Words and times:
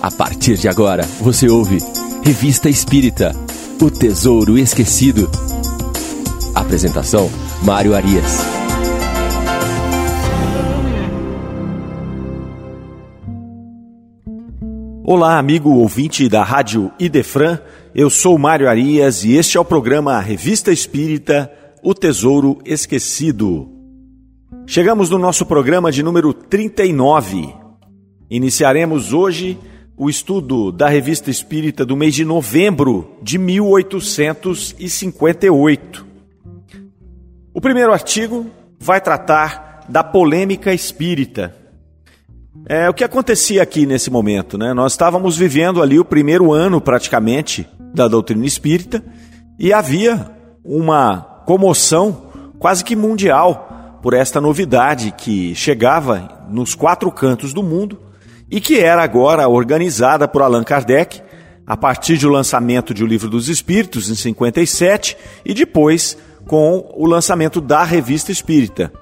A 0.00 0.10
partir 0.10 0.56
de 0.56 0.68
agora, 0.68 1.04
você 1.20 1.48
ouve 1.48 1.78
Revista 2.22 2.68
Espírita 2.68 3.32
O 3.80 3.90
Tesouro 3.90 4.58
Esquecido. 4.58 5.28
Apresentação: 6.54 7.30
Mário 7.62 7.94
Arias. 7.94 8.40
Olá, 15.02 15.38
amigo 15.38 15.70
ouvinte 15.70 16.28
da 16.28 16.42
Rádio 16.44 16.92
Idefran. 16.98 17.58
Eu 17.94 18.10
sou 18.10 18.36
Mário 18.36 18.68
Arias 18.68 19.24
e 19.24 19.34
este 19.34 19.56
é 19.56 19.60
o 19.60 19.64
programa 19.64 20.20
Revista 20.20 20.70
Espírita 20.70 21.50
O 21.82 21.94
Tesouro 21.94 22.58
Esquecido. 22.64 23.68
Chegamos 24.66 25.08
no 25.08 25.18
nosso 25.18 25.46
programa 25.46 25.90
de 25.90 26.02
número 26.02 26.34
39. 26.34 27.54
Iniciaremos 28.28 29.12
hoje 29.12 29.58
o 29.96 30.10
estudo 30.10 30.70
da 30.70 30.88
Revista 30.88 31.30
Espírita 31.30 31.86
do 31.86 31.96
mês 31.96 32.14
de 32.14 32.24
novembro 32.24 33.12
de 33.22 33.38
1858. 33.38 36.06
O 37.54 37.60
primeiro 37.60 37.92
artigo 37.92 38.46
vai 38.78 39.00
tratar 39.00 39.84
da 39.88 40.04
polêmica 40.04 40.74
espírita. 40.74 41.56
É 42.68 42.90
o 42.90 42.94
que 42.94 43.04
acontecia 43.04 43.62
aqui 43.62 43.86
nesse 43.86 44.10
momento, 44.10 44.58
né? 44.58 44.74
Nós 44.74 44.92
estávamos 44.92 45.38
vivendo 45.38 45.80
ali 45.80 45.98
o 45.98 46.04
primeiro 46.04 46.52
ano 46.52 46.78
praticamente 46.80 47.66
da 47.94 48.06
doutrina 48.06 48.44
espírita 48.44 49.02
e 49.58 49.72
havia 49.72 50.30
uma 50.62 51.22
comoção 51.46 52.26
quase 52.58 52.84
que 52.84 52.94
mundial 52.94 53.98
por 54.02 54.12
esta 54.12 54.42
novidade 54.42 55.14
que 55.16 55.54
chegava 55.54 56.44
nos 56.50 56.74
quatro 56.74 57.10
cantos 57.10 57.54
do 57.54 57.62
mundo 57.62 58.04
e 58.50 58.60
que 58.60 58.78
era 58.78 59.02
agora 59.02 59.48
organizada 59.48 60.28
por 60.28 60.42
Allan 60.42 60.64
Kardec 60.64 61.20
a 61.66 61.76
partir 61.76 62.16
do 62.18 62.28
lançamento 62.28 62.94
de 62.94 63.02
O 63.02 63.06
Livro 63.06 63.28
dos 63.28 63.48
Espíritos, 63.48 64.08
em 64.08 64.14
57, 64.14 65.16
e 65.44 65.52
depois 65.52 66.16
com 66.46 66.92
o 66.94 67.06
lançamento 67.06 67.60
da 67.60 67.82
Revista 67.82 68.30
Espírita. 68.30 68.92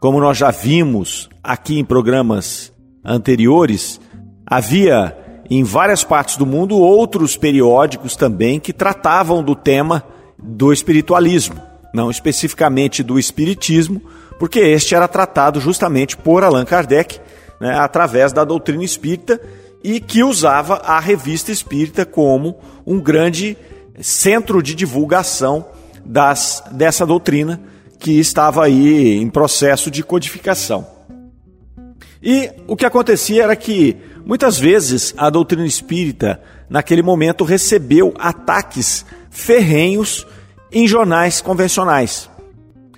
Como 0.00 0.20
nós 0.20 0.36
já 0.36 0.50
vimos 0.50 1.28
aqui 1.42 1.78
em 1.78 1.84
programas 1.84 2.72
anteriores, 3.04 4.00
havia 4.44 5.16
em 5.48 5.62
várias 5.62 6.02
partes 6.02 6.36
do 6.36 6.44
mundo 6.44 6.76
outros 6.76 7.36
periódicos 7.36 8.16
também 8.16 8.58
que 8.58 8.72
tratavam 8.72 9.42
do 9.42 9.54
tema 9.54 10.02
do 10.36 10.72
espiritualismo, 10.72 11.60
não 11.94 12.10
especificamente 12.10 13.02
do 13.02 13.18
espiritismo, 13.18 14.02
porque 14.38 14.58
este 14.58 14.94
era 14.94 15.08
tratado 15.08 15.60
justamente 15.60 16.16
por 16.16 16.44
Allan 16.44 16.64
Kardec 16.64 17.20
né, 17.60 17.78
através 17.78 18.32
da 18.32 18.44
doutrina 18.44 18.84
espírita 18.84 19.40
e 19.82 20.00
que 20.00 20.22
usava 20.22 20.76
a 20.76 20.98
revista 20.98 21.52
espírita 21.52 22.04
como 22.04 22.58
um 22.86 23.00
grande 23.00 23.56
centro 24.00 24.62
de 24.62 24.74
divulgação 24.74 25.66
das, 26.04 26.62
dessa 26.72 27.06
doutrina 27.06 27.60
que 27.98 28.12
estava 28.18 28.64
aí 28.64 29.16
em 29.16 29.28
processo 29.28 29.90
de 29.90 30.02
codificação. 30.02 30.86
E 32.22 32.50
o 32.66 32.76
que 32.76 32.86
acontecia 32.86 33.44
era 33.44 33.56
que 33.56 33.96
muitas 34.24 34.58
vezes 34.58 35.14
a 35.16 35.30
doutrina 35.30 35.66
espírita, 35.66 36.40
naquele 36.68 37.02
momento, 37.02 37.44
recebeu 37.44 38.14
ataques 38.18 39.04
ferrenhos 39.30 40.26
em 40.72 40.86
jornais 40.86 41.40
convencionais. 41.40 42.28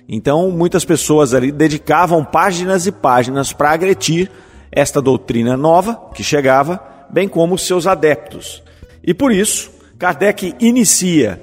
Então, 0.07 0.51
muitas 0.51 0.83
pessoas 0.83 1.33
ali 1.33 1.51
dedicavam 1.51 2.25
páginas 2.25 2.85
e 2.85 2.91
páginas 2.91 3.53
para 3.53 3.71
agredir 3.71 4.29
esta 4.71 5.01
doutrina 5.01 5.57
nova 5.57 6.09
que 6.13 6.23
chegava, 6.23 6.81
bem 7.09 7.27
como 7.27 7.57
seus 7.57 7.85
adeptos. 7.85 8.63
E 9.03 9.13
por 9.13 9.31
isso, 9.31 9.69
Kardec 9.99 10.55
inicia 10.59 11.41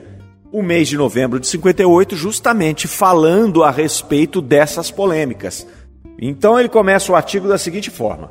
o 0.51 0.63
mês 0.63 0.89
de 0.89 0.97
novembro 0.97 1.39
de 1.39 1.47
58 1.47 2.17
justamente 2.17 2.89
falando 2.89 3.63
a 3.63 3.71
respeito 3.71 4.41
dessas 4.41 4.91
polêmicas. 4.91 5.67
Então 6.19 6.59
ele 6.59 6.69
começa 6.69 7.13
o 7.13 7.15
artigo 7.15 7.47
da 7.47 7.59
seguinte 7.59 7.91
forma: 7.91 8.31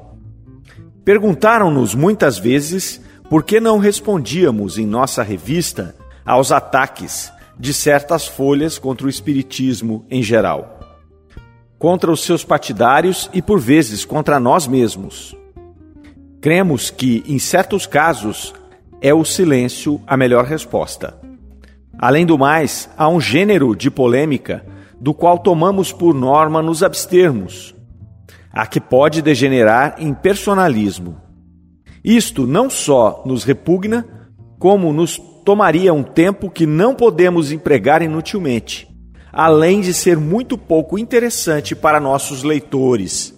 Perguntaram-nos 1.06 1.94
muitas 1.94 2.40
vezes 2.40 3.00
por 3.30 3.44
que 3.44 3.60
não 3.60 3.78
respondíamos 3.78 4.78
em 4.78 4.86
nossa 4.86 5.22
revista 5.22 5.96
aos 6.26 6.52
ataques 6.52 7.32
de 7.60 7.74
certas 7.74 8.26
folhas 8.26 8.78
contra 8.80 9.06
o 9.06 9.10
espiritismo 9.10 10.06
em 10.10 10.24
geral 10.24 10.77
contra 11.80 12.12
os 12.12 12.24
seus 12.24 12.44
partidários 12.44 13.30
e 13.34 13.42
por 13.42 13.60
vezes 13.60 14.04
contra 14.04 14.40
nós 14.40 14.68
mesmos. 14.68 15.36
Cremos 16.42 16.90
que, 16.90 17.24
em 17.28 17.40
certos 17.40 17.86
casos, 17.86 18.54
é 19.02 19.14
o 19.14 19.24
silêncio 19.24 20.02
a 20.08 20.18
melhor 20.18 20.46
resposta. 20.46 21.20
Além 22.00 22.26
do 22.26 22.38
mais, 22.38 22.90
há 22.98 23.08
um 23.08 23.20
gênero 23.20 23.76
de 23.76 23.90
polêmica 23.90 24.66
do 25.00 25.14
qual 25.14 25.38
tomamos 25.38 25.92
por 25.92 26.14
norma 26.14 26.62
nos 26.62 26.82
abstermos, 26.82 27.76
a 28.52 28.66
que 28.66 28.80
pode 28.80 29.22
degenerar 29.22 29.96
em 30.00 30.14
personalismo. 30.14 31.18
Isto 32.04 32.48
não 32.48 32.70
só 32.70 33.22
nos 33.26 33.44
repugna, 33.44 34.06
como 34.58 34.92
nos 34.92 35.18
tomaria 35.46 35.94
um 35.94 36.04
tempo 36.04 36.50
que 36.50 36.66
não 36.66 36.96
podemos 36.96 37.52
empregar 37.52 38.02
inutilmente 38.02 38.87
além 39.38 39.82
de 39.82 39.94
ser 39.94 40.18
muito 40.18 40.58
pouco 40.58 40.98
interessante 40.98 41.76
para 41.76 42.00
nossos 42.00 42.42
leitores. 42.42 43.36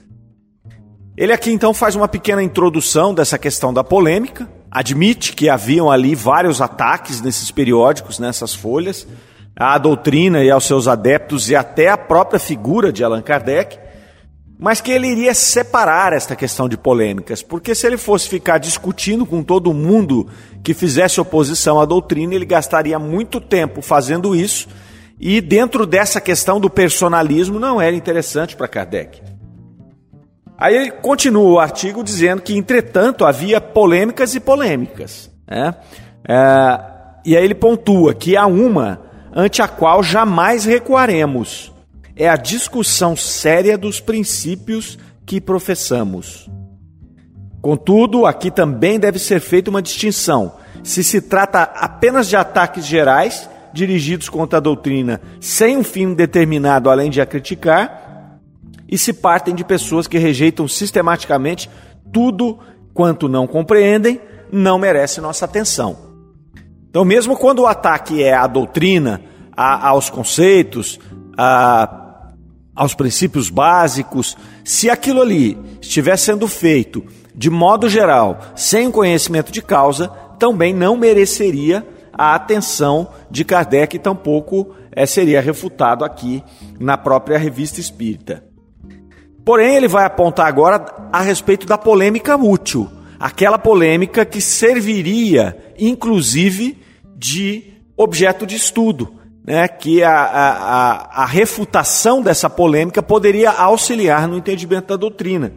Ele 1.18 1.34
aqui 1.34 1.52
então 1.52 1.74
faz 1.74 1.94
uma 1.94 2.08
pequena 2.08 2.42
introdução 2.42 3.14
dessa 3.14 3.38
questão 3.38 3.74
da 3.74 3.84
polêmica, 3.84 4.50
admite 4.72 5.34
que 5.34 5.50
haviam 5.50 5.92
ali 5.92 6.16
vários 6.16 6.62
ataques 6.62 7.20
nesses 7.20 7.52
periódicos, 7.52 8.18
nessas 8.18 8.56
folhas, 8.56 9.06
à 9.54 9.78
doutrina 9.78 10.42
e 10.42 10.50
aos 10.50 10.64
seus 10.64 10.88
adeptos 10.88 11.50
e 11.50 11.56
até 11.58 11.90
à 11.90 11.98
própria 11.98 12.40
figura 12.40 12.94
de 12.94 13.04
Allan 13.04 13.22
Kardec, 13.22 13.78
mas 14.58 14.80
que 14.80 14.92
ele 14.92 15.08
iria 15.08 15.34
separar 15.34 16.14
esta 16.14 16.34
questão 16.34 16.70
de 16.70 16.78
polêmicas, 16.78 17.44
porque 17.44 17.76
se 17.76 17.86
ele 17.86 17.98
fosse 17.98 18.30
ficar 18.30 18.58
discutindo 18.58 19.26
com 19.26 19.44
todo 19.44 19.74
mundo 19.74 20.30
que 20.64 20.74
fizesse 20.74 21.20
oposição 21.20 21.78
à 21.78 21.84
doutrina, 21.84 22.36
ele 22.36 22.46
gastaria 22.46 22.98
muito 22.98 23.42
tempo 23.42 23.81
fazendo 23.81 24.34
isso 24.34 24.70
e 25.19 25.41
dentro 25.41 25.85
dessa 25.85 26.22
questão 26.22 26.59
do 26.59 26.69
personalismo 26.69 27.59
não 27.59 27.81
era 27.81 27.96
interessante 27.96 28.56
para 28.56 28.68
Kardec. 28.68 29.22
Aí 30.57 30.75
ele 30.75 30.91
continua 30.91 31.52
o 31.52 31.59
artigo 31.59 32.03
dizendo 32.03 32.41
que, 32.41 32.56
entretanto, 32.56 33.25
havia 33.25 33.59
polêmicas 33.59 34.35
e 34.35 34.40
polêmicas. 34.40 35.30
Né? 35.47 35.74
É, 36.28 36.80
e 37.25 37.35
aí 37.35 37.44
ele 37.44 37.56
pontua 37.56 38.13
que 38.13 38.35
há 38.35 38.46
uma 38.46 39.02
ante 39.34 39.62
a 39.62 39.68
qual 39.68 40.02
jamais 40.02 40.66
recuaremos. 40.66 41.74
É 42.16 42.28
a 42.28 42.36
discussão 42.36 43.16
séria 43.16 43.78
dos 43.78 44.00
princípios 44.00 44.97
que 45.25 45.40
professamos. 45.40 46.50
Contudo, 47.62 48.25
aqui 48.25 48.50
também 48.50 49.00
deve 49.00 49.19
ser 49.19 49.40
feita 49.40 49.69
uma 49.69 49.81
distinção. 49.81 50.56
Se 50.84 51.03
se 51.03 51.22
trata 51.22 51.63
apenas 51.63 52.28
de 52.28 52.36
ataques 52.36 52.86
gerais, 52.86 53.50
dirigidos 53.79 54.28
contra 54.28 54.57
a 54.57 54.62
doutrina 54.62 55.22
sem 55.40 55.78
um 55.78 55.84
fim 55.84 56.13
determinado 56.13 56.90
além 56.90 57.09
de 57.09 57.22
a 57.22 57.25
criticar, 57.25 58.38
e 58.88 58.97
se 58.97 59.13
partem 59.13 59.56
de 59.56 59.63
pessoas 59.63 60.07
que 60.07 60.17
rejeitam 60.17 60.67
sistematicamente 60.67 61.69
tudo 62.12 62.59
quanto 62.94 63.29
não 63.29 63.47
compreendem, 63.47 64.19
não 64.51 64.78
merece 64.78 65.22
nossa 65.22 65.45
atenção. 65.45 65.95
Então, 66.89 67.06
mesmo 67.06 67.38
quando 67.38 67.59
o 67.59 67.68
ataque 67.68 68.22
é 68.23 68.34
à 68.34 68.47
doutrina, 68.47 69.22
a, 69.56 69.89
aos 69.89 70.09
conceitos, 70.09 71.00
a, 71.38 72.31
aos 72.75 72.95
princípios 72.95 73.50
básicos, 73.50 74.35
se 74.63 74.89
aquilo 74.89 75.22
ali 75.22 75.57
estiver 75.79 76.18
sendo 76.18 76.47
feito 76.47 77.06
de 77.35 77.50
modo 77.50 77.88
geral, 77.88 78.39
sem 78.56 78.92
conhecimento 78.92 79.51
de 79.51 79.62
causa, 79.62 80.09
também 80.39 80.74
não 80.74 80.98
mereceria 80.98 81.86
a 82.19 82.36
atenção 82.36 83.07
de 83.31 83.45
Kardec 83.45 83.98
tampouco 83.98 84.75
é, 84.92 85.06
seria 85.06 85.39
refutado 85.39 86.04
aqui 86.04 86.44
na 86.77 86.98
própria 86.98 87.38
revista 87.38 87.80
espírita. 87.80 88.44
Porém, 89.45 89.77
ele 89.77 89.88
vai 89.88 90.04
apontar 90.04 90.45
agora 90.45 90.83
a 91.13 91.21
respeito 91.21 91.66
da 91.66 91.77
polêmica 91.77 92.36
útil, 92.36 92.89
aquela 93.18 93.57
polêmica 93.57 94.25
que 94.25 94.42
serviria, 94.42 95.57
inclusive, 95.80 96.77
de 97.16 97.75
objeto 97.95 98.45
de 98.45 98.57
estudo, 98.57 99.16
né? 99.48 99.66
que 99.69 100.04
a, 100.04 100.12
a, 100.12 101.24
a 101.24 101.25
refutação 101.25 102.21
dessa 102.21 102.50
polêmica 102.50 103.01
poderia 103.01 103.50
auxiliar 103.50 104.27
no 104.27 104.36
entendimento 104.36 104.88
da 104.88 104.98
doutrina. 104.98 105.54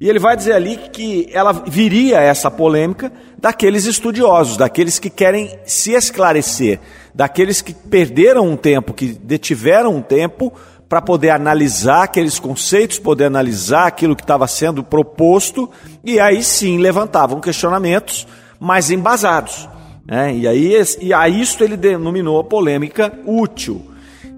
E 0.00 0.08
ele 0.08 0.18
vai 0.18 0.34
dizer 0.34 0.54
ali 0.54 0.78
que 0.90 1.28
ela 1.30 1.52
viria 1.52 2.20
essa 2.20 2.50
polêmica 2.50 3.12
daqueles 3.36 3.84
estudiosos, 3.84 4.56
daqueles 4.56 4.98
que 4.98 5.10
querem 5.10 5.58
se 5.66 5.92
esclarecer, 5.92 6.80
daqueles 7.14 7.60
que 7.60 7.74
perderam 7.74 8.48
um 8.48 8.56
tempo, 8.56 8.94
que 8.94 9.08
detiveram 9.08 9.94
um 9.94 10.00
tempo 10.00 10.52
para 10.88 11.02
poder 11.02 11.30
analisar 11.30 12.04
aqueles 12.04 12.38
conceitos, 12.38 12.98
poder 12.98 13.26
analisar 13.26 13.86
aquilo 13.86 14.16
que 14.16 14.22
estava 14.22 14.46
sendo 14.48 14.82
proposto, 14.82 15.70
e 16.02 16.18
aí 16.18 16.42
sim 16.42 16.78
levantavam 16.78 17.38
questionamentos 17.38 18.26
mais 18.58 18.90
embasados. 18.90 19.68
Né? 20.06 20.34
E, 20.34 20.48
aí, 20.48 20.82
e 21.00 21.12
a 21.12 21.28
isto 21.28 21.62
ele 21.62 21.76
denominou 21.76 22.40
a 22.40 22.44
polêmica 22.44 23.12
útil. 23.26 23.82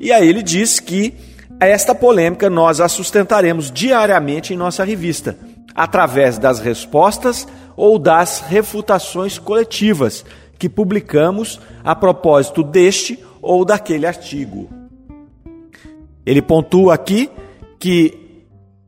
E 0.00 0.10
aí 0.10 0.28
ele 0.28 0.42
diz 0.42 0.80
que 0.80 1.14
esta 1.60 1.94
polêmica 1.94 2.50
nós 2.50 2.80
a 2.80 2.88
sustentaremos 2.88 3.70
diariamente 3.70 4.52
em 4.52 4.56
nossa 4.56 4.84
revista, 4.84 5.36
através 5.74 6.38
das 6.38 6.60
respostas 6.60 7.46
ou 7.76 7.98
das 7.98 8.40
refutações 8.40 9.38
coletivas 9.38 10.24
que 10.58 10.68
publicamos 10.68 11.60
a 11.82 11.94
propósito 11.94 12.62
deste 12.62 13.18
ou 13.40 13.64
daquele 13.64 14.06
artigo. 14.06 14.68
Ele 16.24 16.40
pontua 16.40 16.94
aqui 16.94 17.28
que 17.78 18.22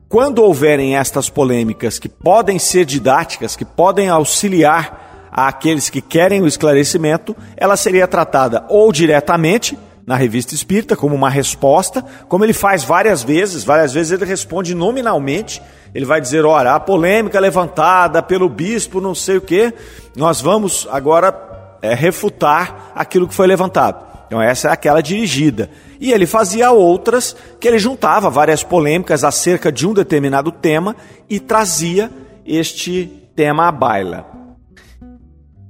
quando 0.08 0.38
houverem 0.38 0.96
estas 0.96 1.28
polêmicas 1.28 1.98
que 1.98 2.08
podem 2.08 2.58
ser 2.58 2.84
didáticas, 2.84 3.56
que 3.56 3.64
podem 3.64 4.08
auxiliar 4.08 5.28
aqueles 5.32 5.90
que 5.90 6.00
querem 6.00 6.40
o 6.40 6.46
esclarecimento, 6.46 7.36
ela 7.56 7.76
seria 7.76 8.06
tratada 8.06 8.64
ou 8.68 8.92
diretamente 8.92 9.76
na 10.06 10.16
revista 10.16 10.54
espírita 10.54 10.96
como 10.96 11.14
uma 11.14 11.30
resposta, 11.30 12.04
como 12.28 12.44
ele 12.44 12.52
faz 12.52 12.84
várias 12.84 13.22
vezes, 13.22 13.64
várias 13.64 13.92
vezes 13.94 14.12
ele 14.12 14.24
responde 14.24 14.74
nominalmente, 14.74 15.62
ele 15.94 16.04
vai 16.04 16.20
dizer, 16.20 16.44
olha, 16.44 16.74
a 16.74 16.80
polêmica 16.80 17.40
levantada 17.40 18.22
pelo 18.22 18.48
bispo 18.48 19.00
não 19.00 19.14
sei 19.14 19.38
o 19.38 19.40
que, 19.40 19.72
nós 20.14 20.40
vamos 20.40 20.86
agora 20.90 21.78
é, 21.80 21.94
refutar 21.94 22.92
aquilo 22.94 23.28
que 23.28 23.34
foi 23.34 23.46
levantado. 23.46 24.04
Então 24.26 24.40
essa 24.42 24.68
é 24.68 24.72
aquela 24.72 25.02
dirigida. 25.02 25.70
E 26.00 26.12
ele 26.12 26.26
fazia 26.26 26.70
outras 26.70 27.36
que 27.60 27.68
ele 27.68 27.78
juntava 27.78 28.28
várias 28.28 28.62
polêmicas 28.62 29.22
acerca 29.22 29.70
de 29.70 29.86
um 29.86 29.94
determinado 29.94 30.50
tema 30.50 30.96
e 31.30 31.38
trazia 31.38 32.10
este 32.44 33.28
tema 33.34 33.68
à 33.68 33.72
baila. 33.72 34.26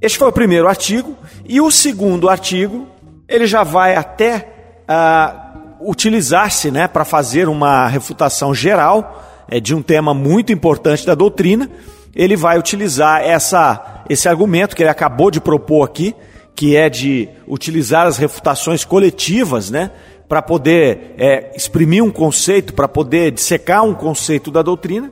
Este 0.00 0.18
foi 0.18 0.28
o 0.28 0.32
primeiro 0.32 0.68
artigo 0.68 1.16
e 1.44 1.60
o 1.60 1.70
segundo 1.70 2.28
artigo 2.28 2.86
ele 3.28 3.46
já 3.46 3.62
vai 3.62 3.96
até 3.96 4.48
uh, 4.88 5.90
utilizar-se, 5.90 6.70
né, 6.70 6.88
para 6.88 7.04
fazer 7.04 7.48
uma 7.48 7.86
refutação 7.88 8.54
geral 8.54 9.44
é, 9.48 9.60
de 9.60 9.74
um 9.74 9.82
tema 9.82 10.14
muito 10.14 10.52
importante 10.52 11.06
da 11.06 11.14
doutrina. 11.14 11.70
Ele 12.14 12.36
vai 12.36 12.58
utilizar 12.58 13.22
essa, 13.22 14.04
esse 14.08 14.28
argumento 14.28 14.76
que 14.76 14.82
ele 14.82 14.90
acabou 14.90 15.30
de 15.30 15.40
propor 15.40 15.84
aqui, 15.84 16.14
que 16.54 16.76
é 16.76 16.88
de 16.88 17.28
utilizar 17.46 18.06
as 18.06 18.16
refutações 18.16 18.84
coletivas, 18.84 19.70
né, 19.70 19.90
para 20.28 20.40
poder 20.40 21.14
é, 21.18 21.52
exprimir 21.56 22.02
um 22.02 22.10
conceito, 22.10 22.72
para 22.72 22.88
poder 22.88 23.32
dissecar 23.32 23.84
um 23.84 23.94
conceito 23.94 24.50
da 24.50 24.62
doutrina. 24.62 25.10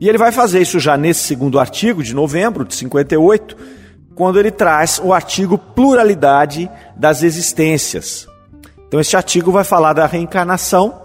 E 0.00 0.08
ele 0.08 0.18
vai 0.18 0.30
fazer 0.30 0.60
isso 0.60 0.78
já 0.78 0.96
nesse 0.96 1.20
segundo 1.20 1.58
artigo 1.58 2.02
de 2.02 2.14
novembro 2.14 2.64
de 2.64 2.74
58, 2.74 3.56
quando 4.16 4.40
ele 4.40 4.50
traz 4.50 4.98
o 5.04 5.12
artigo 5.12 5.58
Pluralidade 5.58 6.68
das 6.96 7.22
Existências. 7.22 8.26
Então, 8.88 8.98
este 8.98 9.16
artigo 9.16 9.52
vai 9.52 9.62
falar 9.62 9.92
da 9.92 10.06
reencarnação. 10.06 11.02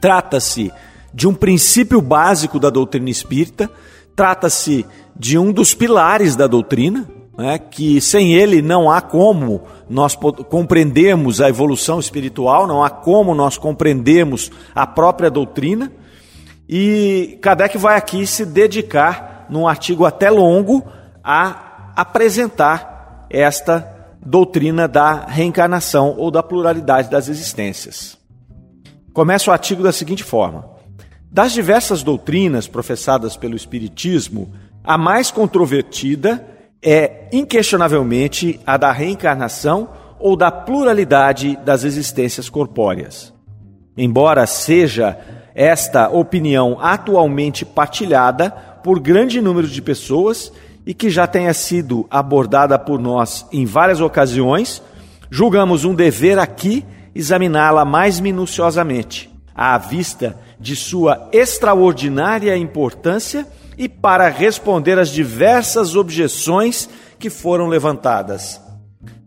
Trata-se 0.00 0.72
de 1.14 1.28
um 1.28 1.34
princípio 1.34 2.02
básico 2.02 2.58
da 2.58 2.68
doutrina 2.68 3.08
espírita, 3.08 3.70
trata-se 4.16 4.84
de 5.16 5.38
um 5.38 5.52
dos 5.52 5.72
pilares 5.72 6.34
da 6.34 6.48
doutrina, 6.48 7.08
né, 7.38 7.58
que 7.58 8.00
sem 8.00 8.34
ele 8.34 8.60
não 8.60 8.90
há 8.90 9.00
como 9.00 9.62
nós 9.88 10.16
compreendermos 10.16 11.40
a 11.40 11.48
evolução 11.48 12.00
espiritual, 12.00 12.66
não 12.66 12.82
há 12.82 12.90
como 12.90 13.34
nós 13.34 13.56
compreendermos 13.56 14.50
a 14.74 14.86
própria 14.86 15.30
doutrina. 15.30 15.92
E 16.68 17.38
Kardec 17.40 17.78
vai 17.78 17.96
aqui 17.96 18.26
se 18.26 18.44
dedicar, 18.44 19.46
num 19.48 19.68
artigo 19.68 20.04
até 20.04 20.30
longo, 20.30 20.82
a 21.22 21.71
apresentar 21.96 23.26
esta 23.30 24.08
doutrina 24.24 24.86
da 24.86 25.24
reencarnação 25.26 26.14
ou 26.16 26.30
da 26.30 26.42
pluralidade 26.42 27.10
das 27.10 27.28
existências. 27.28 28.16
Começa 29.12 29.50
o 29.50 29.52
artigo 29.52 29.82
da 29.82 29.92
seguinte 29.92 30.22
forma: 30.22 30.64
Das 31.30 31.52
diversas 31.52 32.02
doutrinas 32.02 32.66
professadas 32.66 33.36
pelo 33.36 33.56
Espiritismo, 33.56 34.52
a 34.84 34.96
mais 34.96 35.30
controvertida 35.30 36.46
é 36.82 37.28
inquestionavelmente 37.32 38.58
a 38.66 38.76
da 38.76 38.90
reencarnação 38.90 39.90
ou 40.18 40.36
da 40.36 40.50
pluralidade 40.50 41.56
das 41.64 41.84
existências 41.84 42.48
corpóreas. 42.48 43.32
Embora 43.96 44.46
seja 44.46 45.18
esta 45.54 46.08
opinião 46.08 46.78
atualmente 46.80 47.64
partilhada 47.64 48.50
por 48.82 48.98
grande 48.98 49.40
número 49.40 49.68
de 49.68 49.82
pessoas 49.82 50.52
e 50.86 50.92
que 50.92 51.10
já 51.10 51.26
tenha 51.26 51.54
sido 51.54 52.06
abordada 52.10 52.78
por 52.78 53.00
nós 53.00 53.46
em 53.52 53.64
várias 53.64 54.00
ocasiões, 54.00 54.82
julgamos 55.30 55.84
um 55.84 55.94
dever 55.94 56.38
aqui 56.38 56.84
examiná-la 57.14 57.84
mais 57.84 58.20
minuciosamente, 58.20 59.30
à 59.54 59.76
vista 59.78 60.36
de 60.58 60.74
sua 60.74 61.28
extraordinária 61.32 62.56
importância 62.56 63.46
e 63.76 63.88
para 63.88 64.28
responder 64.28 64.98
às 64.98 65.08
diversas 65.08 65.96
objeções 65.96 66.88
que 67.18 67.30
foram 67.30 67.68
levantadas. 67.68 68.60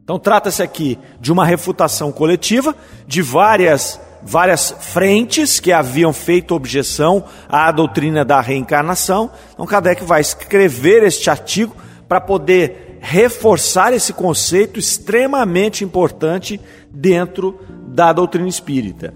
Então 0.03 0.19
trata-se 0.19 0.61
aqui 0.61 0.99
de 1.19 1.31
uma 1.31 1.45
refutação 1.45 2.11
coletiva 2.11 2.75
de 3.07 3.21
várias 3.21 3.99
várias 4.25 4.75
frentes 4.79 5.59
que 5.59 5.71
haviam 5.71 6.11
feito 6.11 6.55
objeção 6.55 7.23
à 7.47 7.71
doutrina 7.71 8.25
da 8.25 8.41
reencarnação. 8.41 9.29
Então 9.53 9.65
Kardec 9.65 10.03
vai 10.03 10.19
escrever 10.19 11.03
este 11.03 11.29
artigo 11.29 11.75
para 12.07 12.19
poder 12.19 12.97
reforçar 13.01 13.93
esse 13.93 14.11
conceito 14.11 14.79
extremamente 14.79 15.83
importante 15.83 16.59
dentro 16.89 17.59
da 17.87 18.11
doutrina 18.11 18.49
espírita. 18.49 19.13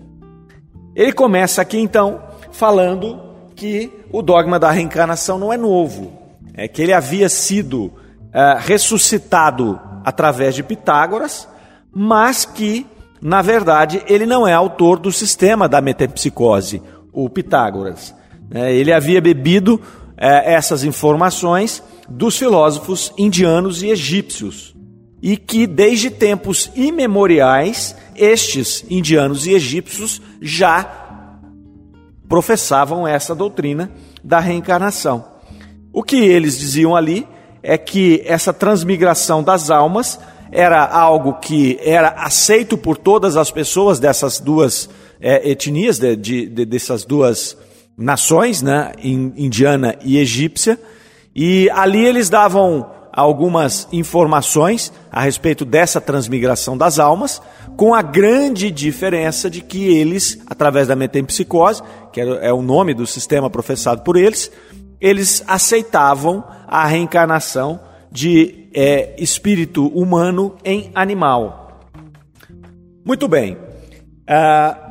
Ele 0.95 1.11
começa 1.11 1.61
aqui 1.61 1.79
então 1.79 2.21
falando 2.51 3.19
que 3.55 3.91
o 4.11 4.21
dogma 4.21 4.59
da 4.59 4.71
reencarnação 4.71 5.37
não 5.37 5.51
é 5.51 5.57
novo, 5.57 6.13
é 6.53 6.67
que 6.67 6.81
ele 6.81 6.93
havia 6.93 7.29
sido 7.29 7.91
é, 8.31 8.57
ressuscitado 8.59 9.79
através 10.03 10.55
de 10.55 10.63
Pitágoras, 10.63 11.47
mas 11.93 12.45
que, 12.45 12.85
na 13.21 13.41
verdade, 13.41 14.01
ele 14.07 14.25
não 14.25 14.47
é 14.47 14.53
autor 14.53 14.99
do 14.99 15.11
sistema 15.11 15.67
da 15.67 15.81
metempsicose, 15.81 16.81
o 17.11 17.29
Pitágoras. 17.29 18.15
É, 18.51 18.73
ele 18.73 18.93
havia 18.93 19.21
bebido 19.21 19.79
é, 20.17 20.53
essas 20.53 20.83
informações 20.83 21.83
dos 22.09 22.37
filósofos 22.37 23.13
indianos 23.17 23.83
e 23.83 23.89
egípcios, 23.89 24.75
e 25.21 25.35
que 25.35 25.67
desde 25.67 26.09
tempos 26.09 26.71
imemoriais 26.75 27.95
estes 28.15 28.85
indianos 28.89 29.45
e 29.45 29.53
egípcios 29.53 30.21
já 30.41 30.83
professavam 32.27 33.07
essa 33.07 33.35
doutrina 33.35 33.91
da 34.23 34.39
reencarnação. 34.39 35.25
O 35.91 36.03
que 36.03 36.17
eles 36.17 36.57
diziam 36.57 36.95
ali 36.95 37.27
é 37.61 37.77
que 37.77 38.21
essa 38.25 38.53
transmigração 38.53 39.43
das 39.43 39.69
almas 39.69 40.19
era 40.51 40.85
algo 40.85 41.33
que 41.33 41.79
era 41.81 42.09
aceito 42.09 42.77
por 42.77 42.97
todas 42.97 43.37
as 43.37 43.51
pessoas 43.51 43.99
dessas 43.99 44.39
duas 44.39 44.89
é, 45.21 45.49
etnias, 45.49 45.99
de, 45.99 46.15
de, 46.15 46.65
dessas 46.65 47.05
duas 47.05 47.57
nações, 47.97 48.61
né, 48.61 48.93
indiana 49.03 49.97
e 50.01 50.17
egípcia, 50.17 50.79
e 51.35 51.69
ali 51.71 52.05
eles 52.05 52.29
davam 52.29 52.89
algumas 53.11 53.87
informações 53.91 54.93
a 55.11 55.21
respeito 55.21 55.65
dessa 55.65 55.99
transmigração 55.99 56.77
das 56.77 56.99
almas, 56.99 57.41
com 57.75 57.93
a 57.93 58.01
grande 58.01 58.71
diferença 58.71 59.49
de 59.49 59.61
que 59.61 59.97
eles, 59.97 60.39
através 60.47 60.87
da 60.87 60.95
metempsicose, 60.95 61.81
que 62.13 62.21
é 62.21 62.53
o 62.53 62.61
nome 62.61 62.93
do 62.93 63.05
sistema 63.05 63.49
professado 63.49 64.01
por 64.01 64.15
eles, 64.15 64.51
eles 65.01 65.43
aceitavam 65.47 66.43
a 66.67 66.85
reencarnação 66.85 67.79
de 68.11 68.69
é, 68.73 69.15
espírito 69.21 69.87
humano 69.87 70.55
em 70.63 70.91
animal. 70.95 71.89
Muito 73.05 73.27
bem. 73.27 73.53
Uh, 73.53 74.89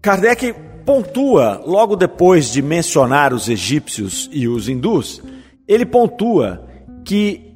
Kardec 0.00 0.54
pontua, 0.84 1.62
logo 1.66 1.96
depois 1.96 2.50
de 2.50 2.62
mencionar 2.62 3.34
os 3.34 3.48
egípcios 3.48 4.28
e 4.32 4.48
os 4.48 4.68
hindus, 4.68 5.22
ele 5.66 5.84
pontua 5.84 6.64
que 7.04 7.54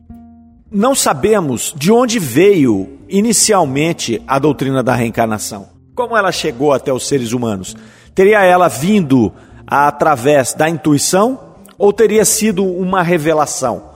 não 0.71 0.95
sabemos 0.95 1.73
de 1.77 1.93
onde 1.93 2.19
veio 2.19 2.99
inicialmente 3.09 4.23
a 4.27 4.39
doutrina 4.39 4.83
da 4.83 4.95
reencarnação. 4.95 5.69
Como 5.95 6.17
ela 6.17 6.33
chegou 6.33 6.73
até 6.73 6.93
os 6.93 7.07
seres 7.07 7.33
humanos? 7.33 7.77
Teria 8.15 8.43
ela 8.43 8.69
vindo 8.69 9.33
através 9.67 10.55
da 10.55 10.69
intuição 10.69 11.57
ou 11.79 11.93
teria 11.93 12.25
sido 12.25 12.65
uma 12.65 13.03
revelação? 13.03 13.92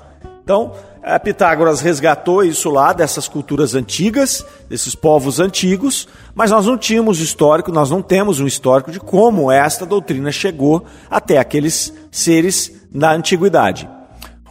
Então, 0.46 0.70
é, 1.02 1.18
Pitágoras 1.18 1.80
resgatou 1.80 2.44
isso 2.44 2.70
lá 2.70 2.92
dessas 2.92 3.26
culturas 3.26 3.74
antigas, 3.74 4.46
desses 4.68 4.94
povos 4.94 5.40
antigos, 5.40 6.06
mas 6.36 6.52
nós 6.52 6.66
não 6.66 6.78
tínhamos 6.78 7.18
histórico, 7.18 7.72
nós 7.72 7.90
não 7.90 8.00
temos 8.00 8.38
um 8.38 8.46
histórico 8.46 8.92
de 8.92 9.00
como 9.00 9.50
esta 9.50 9.84
doutrina 9.84 10.30
chegou 10.30 10.84
até 11.10 11.38
aqueles 11.38 11.92
seres 12.12 12.72
na 12.92 13.10
antiguidade. 13.10 13.90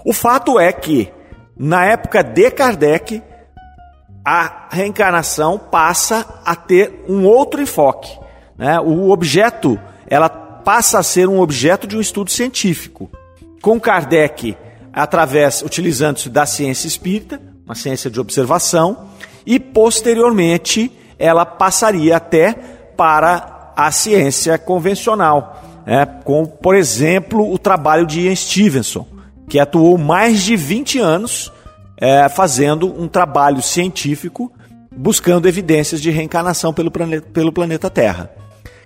O 0.04 0.12
fato 0.12 0.60
é 0.60 0.74
que, 0.74 1.10
na 1.58 1.86
época 1.86 2.22
de 2.22 2.52
Kardec, 2.52 3.24
a 4.26 4.68
reencarnação 4.70 5.58
passa 5.58 6.42
a 6.44 6.58
ter 6.58 7.06
um 7.08 7.24
outro 7.24 7.62
enfoque. 7.62 8.20
Né? 8.58 8.78
O 8.82 9.12
objeto, 9.12 9.80
ela 10.08 10.28
passa 10.28 11.00
a 11.00 11.04
ser 11.04 11.30
um 11.30 11.40
objeto 11.40 11.88
de 11.88 11.96
um 11.96 12.02
estudo 12.02 12.30
científico. 12.30 13.10
Com 13.62 13.80
Kardec, 13.80 14.58
através, 15.02 15.62
utilizando-se 15.62 16.30
da 16.30 16.46
ciência 16.46 16.88
espírita, 16.88 17.42
uma 17.66 17.76
ciência 17.76 18.10
de 18.10 18.20
observação, 18.20 19.10
e 19.46 19.60
posteriormente 19.60 20.92
ela 21.20 21.46
passaria 21.46 22.16
até 22.16 22.54
para 22.96 23.74
a 23.76 23.92
ciência 23.92 24.58
convencional, 24.58 25.62
né? 25.86 26.06
com, 26.24 26.46
por 26.46 26.76
exemplo, 26.76 27.52
o 27.52 27.58
trabalho 27.58 28.06
de 28.06 28.22
Ian 28.22 28.36
Stevenson, 28.36 29.06
que 29.50 29.60
atuou 29.60 29.98
mais 29.98 30.42
de 30.42 30.56
20 30.56 31.00
anos 31.00 31.52
é, 31.98 32.30
fazendo 32.30 32.88
um 32.88 33.08
trabalho 33.08 33.62
científico 33.62 34.52
buscando 34.96 35.48
evidências 35.48 36.02
de 36.02 36.10
reencarnação 36.10 36.74
pelo 36.74 36.90
pelo 36.90 37.52
planeta 37.52 37.90
Terra. 37.90 38.32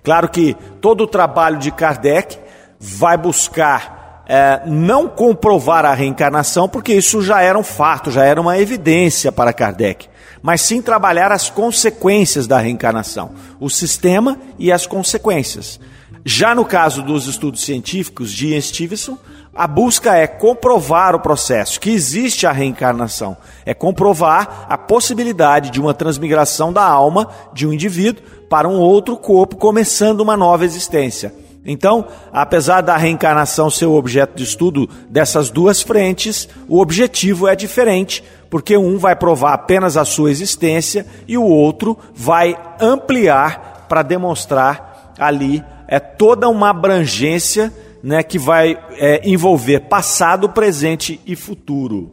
Claro 0.02 0.28
que 0.28 0.56
todo 0.80 1.04
o 1.04 1.06
trabalho 1.06 1.58
de 1.58 1.70
Kardec 1.70 2.36
vai 2.80 3.16
buscar 3.16 3.99
é, 4.32 4.62
não 4.64 5.08
comprovar 5.08 5.84
a 5.84 5.92
reencarnação, 5.92 6.68
porque 6.68 6.94
isso 6.94 7.20
já 7.20 7.42
era 7.42 7.58
um 7.58 7.64
fato, 7.64 8.12
já 8.12 8.24
era 8.24 8.40
uma 8.40 8.56
evidência 8.56 9.32
para 9.32 9.52
Kardec, 9.52 10.08
mas 10.40 10.60
sim 10.60 10.80
trabalhar 10.80 11.32
as 11.32 11.50
consequências 11.50 12.46
da 12.46 12.56
reencarnação, 12.60 13.32
o 13.58 13.68
sistema 13.68 14.38
e 14.56 14.70
as 14.70 14.86
consequências. 14.86 15.80
Já 16.24 16.54
no 16.54 16.64
caso 16.64 17.02
dos 17.02 17.26
estudos 17.26 17.64
científicos 17.64 18.30
de 18.30 18.48
Ian 18.48 18.60
Stevenson, 18.60 19.18
a 19.52 19.66
busca 19.66 20.14
é 20.14 20.28
comprovar 20.28 21.16
o 21.16 21.20
processo, 21.20 21.80
que 21.80 21.90
existe 21.90 22.46
a 22.46 22.52
reencarnação. 22.52 23.36
É 23.66 23.74
comprovar 23.74 24.66
a 24.68 24.78
possibilidade 24.78 25.70
de 25.70 25.80
uma 25.80 25.92
transmigração 25.92 26.72
da 26.72 26.84
alma 26.84 27.28
de 27.52 27.66
um 27.66 27.72
indivíduo 27.72 28.22
para 28.48 28.68
um 28.68 28.78
outro 28.78 29.16
corpo, 29.16 29.56
começando 29.56 30.20
uma 30.20 30.36
nova 30.36 30.64
existência. 30.64 31.34
Então, 31.64 32.06
apesar 32.32 32.80
da 32.80 32.96
reencarnação 32.96 33.68
ser 33.68 33.86
o 33.86 33.94
objeto 33.94 34.34
de 34.34 34.44
estudo 34.44 34.88
dessas 35.08 35.50
duas 35.50 35.82
frentes, 35.82 36.48
o 36.66 36.80
objetivo 36.80 37.46
é 37.46 37.54
diferente, 37.54 38.24
porque 38.48 38.76
um 38.76 38.98
vai 38.98 39.14
provar 39.14 39.52
apenas 39.52 39.96
a 39.96 40.04
sua 40.04 40.30
existência 40.30 41.06
e 41.28 41.36
o 41.36 41.44
outro 41.44 41.98
vai 42.14 42.56
ampliar 42.80 43.86
para 43.88 44.02
demonstrar 44.02 45.12
ali 45.18 45.62
é 45.86 45.98
toda 45.98 46.48
uma 46.48 46.70
abrangência 46.70 47.72
né, 48.02 48.22
que 48.22 48.38
vai 48.38 48.78
é, 48.92 49.28
envolver 49.28 49.80
passado, 49.80 50.48
presente 50.48 51.20
e 51.26 51.34
futuro. 51.34 52.12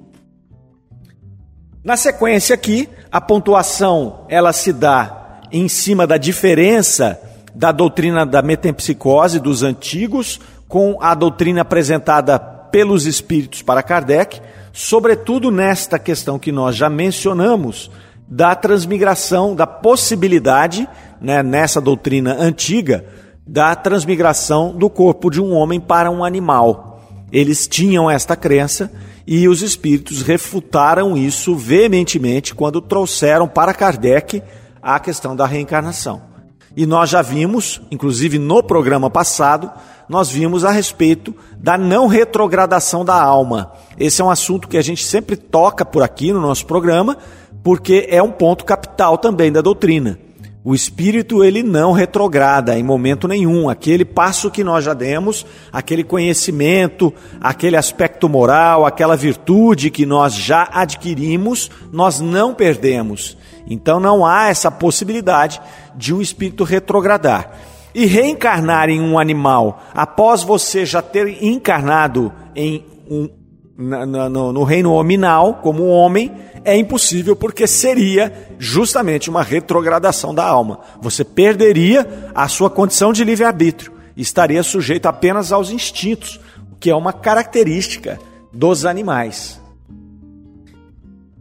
Na 1.84 1.96
sequência 1.96 2.54
aqui, 2.56 2.90
a 3.12 3.22
pontuação 3.22 4.26
ela 4.28 4.52
se 4.52 4.74
dá 4.74 5.42
em 5.52 5.70
cima 5.70 6.06
da 6.06 6.18
diferença 6.18 7.22
da 7.58 7.72
doutrina 7.72 8.24
da 8.24 8.44
metempsicose 8.44 9.40
dos 9.40 9.64
antigos 9.64 10.40
com 10.68 10.96
a 11.02 11.16
doutrina 11.16 11.62
apresentada 11.62 12.38
pelos 12.38 13.08
espíritos 13.08 13.64
para 13.64 13.82
Kardec, 13.82 14.40
sobretudo 14.72 15.50
nesta 15.50 15.98
questão 15.98 16.38
que 16.38 16.52
nós 16.52 16.76
já 16.76 16.88
mencionamos 16.88 17.90
da 18.28 18.54
transmigração, 18.54 19.56
da 19.56 19.66
possibilidade, 19.66 20.88
né, 21.20 21.42
nessa 21.42 21.82
doutrina 21.82 22.36
antiga, 22.40 23.06
da 23.48 23.76
transmigração 23.76 24.72
do 24.78 24.88
corpo 24.88 25.32
de 25.32 25.42
um 25.42 25.52
homem 25.52 25.80
para 25.80 26.12
um 26.12 26.24
animal. 26.24 27.02
Eles 27.32 27.68
tinham 27.68 28.12
esta 28.12 28.36
crença 28.36 28.92
e 29.26 29.48
os 29.48 29.64
espíritos 29.64 30.22
refutaram 30.22 31.18
isso 31.18 31.56
veementemente 31.56 32.54
quando 32.54 32.82
trouxeram 32.82 33.48
para 33.48 33.74
Kardec 33.74 34.44
a 34.80 35.00
questão 35.00 35.36
da 35.36 35.48
reencarnação. 35.48 36.37
E 36.78 36.86
nós 36.86 37.10
já 37.10 37.24
vimos, 37.24 37.82
inclusive 37.90 38.38
no 38.38 38.62
programa 38.62 39.10
passado, 39.10 39.68
nós 40.08 40.30
vimos 40.30 40.64
a 40.64 40.70
respeito 40.70 41.34
da 41.58 41.76
não 41.76 42.06
retrogradação 42.06 43.04
da 43.04 43.20
alma. 43.20 43.72
Esse 44.00 44.22
é 44.22 44.24
um 44.24 44.30
assunto 44.30 44.68
que 44.68 44.78
a 44.78 44.82
gente 44.84 45.04
sempre 45.04 45.36
toca 45.36 45.84
por 45.84 46.04
aqui 46.04 46.32
no 46.32 46.40
nosso 46.40 46.68
programa, 46.68 47.18
porque 47.64 48.06
é 48.12 48.22
um 48.22 48.30
ponto 48.30 48.64
capital 48.64 49.18
também 49.18 49.52
da 49.52 49.60
doutrina. 49.60 50.20
O 50.64 50.76
espírito 50.76 51.44
ele 51.44 51.64
não 51.64 51.94
retrograda 51.94 52.78
em 52.78 52.84
momento 52.84 53.28
nenhum. 53.28 53.70
Aquele 53.70 54.06
passo 54.06 54.52
que 54.52 54.64
nós 54.64 54.86
já 54.86 54.94
demos, 54.94 55.48
aquele 55.72 56.04
conhecimento, 56.04 57.12
aquele 57.42 57.76
aspecto 57.76 58.30
moral, 58.30 58.86
aquela 58.86 59.16
virtude 59.16 59.90
que 59.90 60.06
nós 60.06 60.36
já 60.36 60.70
adquirimos, 60.72 61.72
nós 61.92 62.20
não 62.20 62.54
perdemos. 62.54 63.36
Então 63.70 64.00
não 64.00 64.26
há 64.26 64.48
essa 64.50 64.70
possibilidade 64.70 65.60
de 65.98 66.14
um 66.14 66.22
espírito 66.22 66.64
retrogradar. 66.64 67.52
E 67.94 68.06
reencarnar 68.06 68.90
em 68.90 69.02
um 69.02 69.18
animal 69.18 69.82
após 69.94 70.44
você 70.44 70.86
já 70.86 71.02
ter 71.02 71.44
encarnado 71.44 72.32
em 72.56 72.86
um, 73.10 73.28
na, 73.76 74.06
na, 74.06 74.30
no, 74.30 74.54
no 74.54 74.64
reino 74.64 74.94
hominal, 74.94 75.56
como 75.56 75.84
um 75.84 75.90
homem, 75.90 76.32
é 76.64 76.78
impossível 76.78 77.36
porque 77.36 77.66
seria 77.66 78.32
justamente 78.60 79.30
uma 79.30 79.42
retrogradação 79.42 80.34
da 80.34 80.46
alma. 80.46 80.80
Você 81.02 81.24
perderia 81.24 82.32
a 82.36 82.48
sua 82.48 82.70
condição 82.70 83.12
de 83.12 83.24
livre-arbítrio 83.24 83.98
estaria 84.18 84.64
sujeito 84.64 85.06
apenas 85.06 85.52
aos 85.52 85.70
instintos, 85.70 86.40
o 86.72 86.76
que 86.76 86.90
é 86.90 86.96
uma 86.96 87.14
característica 87.14 88.20
dos 88.52 88.86
animais. 88.86 89.62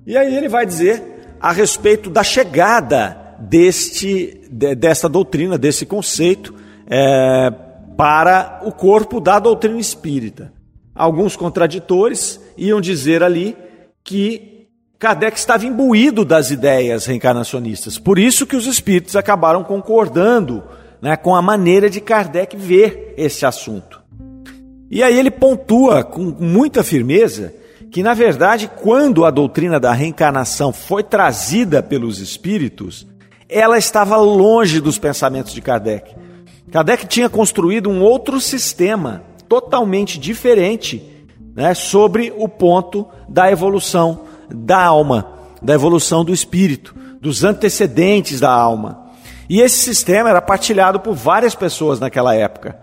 E 0.06 0.16
aí 0.16 0.36
ele 0.36 0.48
vai 0.48 0.66
dizer 0.66 1.02
a 1.40 1.50
respeito 1.50 2.10
da 2.10 2.22
chegada 2.22 3.25
deste, 3.38 4.40
desta 4.50 5.08
doutrina, 5.08 5.58
desse 5.58 5.86
conceito, 5.86 6.54
é, 6.86 7.52
para 7.96 8.60
o 8.64 8.72
corpo 8.72 9.20
da 9.20 9.38
doutrina 9.38 9.78
espírita. 9.78 10.52
Alguns 10.94 11.36
contraditores 11.36 12.40
iam 12.56 12.80
dizer 12.80 13.22
ali 13.22 13.56
que 14.02 14.66
Kardec 14.98 15.38
estava 15.38 15.66
imbuído 15.66 16.24
das 16.24 16.50
ideias 16.50 17.04
reencarnacionistas. 17.04 17.98
Por 17.98 18.18
isso 18.18 18.46
que 18.46 18.56
os 18.56 18.66
espíritos 18.66 19.14
acabaram 19.14 19.62
concordando 19.62 20.62
né, 21.02 21.16
com 21.16 21.34
a 21.34 21.42
maneira 21.42 21.90
de 21.90 22.00
Kardec 22.00 22.56
ver 22.56 23.14
esse 23.16 23.44
assunto. 23.44 24.02
E 24.90 25.02
aí 25.02 25.18
ele 25.18 25.30
pontua 25.30 26.02
com 26.02 26.22
muita 26.38 26.82
firmeza 26.82 27.52
que, 27.90 28.02
na 28.02 28.14
verdade, 28.14 28.70
quando 28.82 29.24
a 29.24 29.30
doutrina 29.30 29.78
da 29.80 29.92
reencarnação 29.92 30.72
foi 30.72 31.02
trazida 31.02 31.82
pelos 31.82 32.18
espíritos, 32.18 33.06
ela 33.48 33.78
estava 33.78 34.16
longe 34.16 34.80
dos 34.80 34.98
pensamentos 34.98 35.52
de 35.52 35.60
Kardec. 35.60 36.14
Kardec 36.70 37.06
tinha 37.06 37.28
construído 37.28 37.88
um 37.88 38.02
outro 38.02 38.40
sistema 38.40 39.22
totalmente 39.48 40.18
diferente 40.18 41.02
né, 41.54 41.74
sobre 41.74 42.32
o 42.36 42.48
ponto 42.48 43.06
da 43.28 43.50
evolução 43.50 44.24
da 44.48 44.84
alma, 44.84 45.32
da 45.62 45.74
evolução 45.74 46.24
do 46.24 46.32
espírito, 46.32 46.94
dos 47.20 47.44
antecedentes 47.44 48.40
da 48.40 48.50
alma. 48.50 49.06
E 49.48 49.60
esse 49.60 49.78
sistema 49.78 50.28
era 50.28 50.42
partilhado 50.42 51.00
por 51.00 51.14
várias 51.14 51.54
pessoas 51.54 52.00
naquela 52.00 52.34
época. 52.34 52.78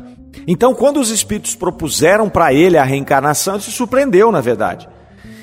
Então, 0.48 0.74
quando 0.74 1.00
os 1.00 1.10
espíritos 1.10 1.56
propuseram 1.56 2.30
para 2.30 2.54
ele 2.54 2.78
a 2.78 2.84
reencarnação, 2.84 3.56
ele 3.56 3.64
se 3.64 3.72
surpreendeu, 3.72 4.32
na 4.32 4.42
verdade. 4.42 4.88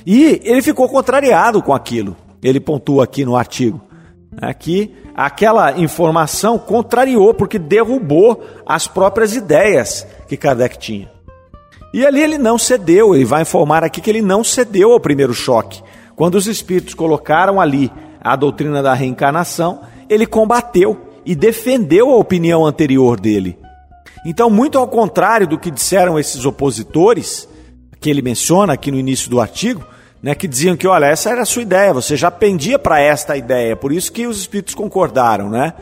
E 0.05 0.41
ele 0.45 0.63
ficou 0.63 0.89
contrariado 0.89 1.63
com 1.63 1.75
aquilo. 1.75 2.17
Ele 2.43 2.59
pontua 2.59 3.05
aqui 3.05 3.25
no 3.25 3.37
artigo. 3.37 3.81
Aqui, 4.41 4.95
aquela 5.15 5.79
informação 5.79 6.59
contrariou, 6.59 7.35
porque 7.35 7.59
derrubou 7.59 8.45
as 8.65 8.87
próprias 8.87 9.35
ideias 9.35 10.07
que 10.29 10.37
Kardec 10.37 10.79
tinha. 10.79 11.11
E 11.93 12.07
ali 12.07 12.23
ele 12.23 12.39
não 12.39 12.57
cedeu, 12.57 13.15
ele 13.15 13.25
vai 13.25 13.43
informar 13.43 13.83
aqui 13.83 14.01
que 14.01 14.09
ele 14.09 14.23
não 14.23 14.45
cedeu 14.45 14.93
ao 14.93 15.01
primeiro 15.01 15.35
choque. 15.35 15.83
Quando 16.15 16.37
os 16.37 16.47
espíritos 16.47 16.95
colocaram 16.95 17.61
ali 17.61 17.91
a 18.21 18.37
doutrina 18.37 18.83
da 18.83 18.95
reencarnação, 18.95 19.81
ele 20.09 20.27
combateu 20.27 20.97
e 21.25 21.35
defendeu 21.35 22.11
a 22.11 22.17
opinião 22.17 22.65
anterior 22.65 23.19
dele. 23.19 23.59
Então, 24.25 24.51
muito 24.51 24.79
ao 24.79 24.87
contrário 24.87 25.47
do 25.47 25.59
que 25.59 25.71
disseram 25.71 26.19
esses 26.19 26.45
opositores, 26.45 27.49
que 28.01 28.09
ele 28.09 28.23
menciona 28.23 28.73
aqui 28.75 28.91
no 28.91 28.99
início 28.99 29.31
do 29.31 29.41
artigo, 29.41 29.85
né, 30.23 30.35
que 30.35 30.47
diziam 30.47 30.77
que, 30.77 30.87
olha, 30.87 31.07
essa 31.07 31.31
era 31.31 31.43
a 31.43 31.47
sua 31.47 31.63
ideia, 31.63 31.93
você 31.93 32.17
já 32.17 32.31
pendia 32.31 32.79
para 32.79 33.01
esta 33.01 33.37
ideia, 33.37 33.75
por 33.75 33.93
isso 33.93 34.13
que 34.13 34.27
os 34.27 34.39
espíritos 34.39 34.75
concordaram, 34.75 35.49
né? 35.49 35.75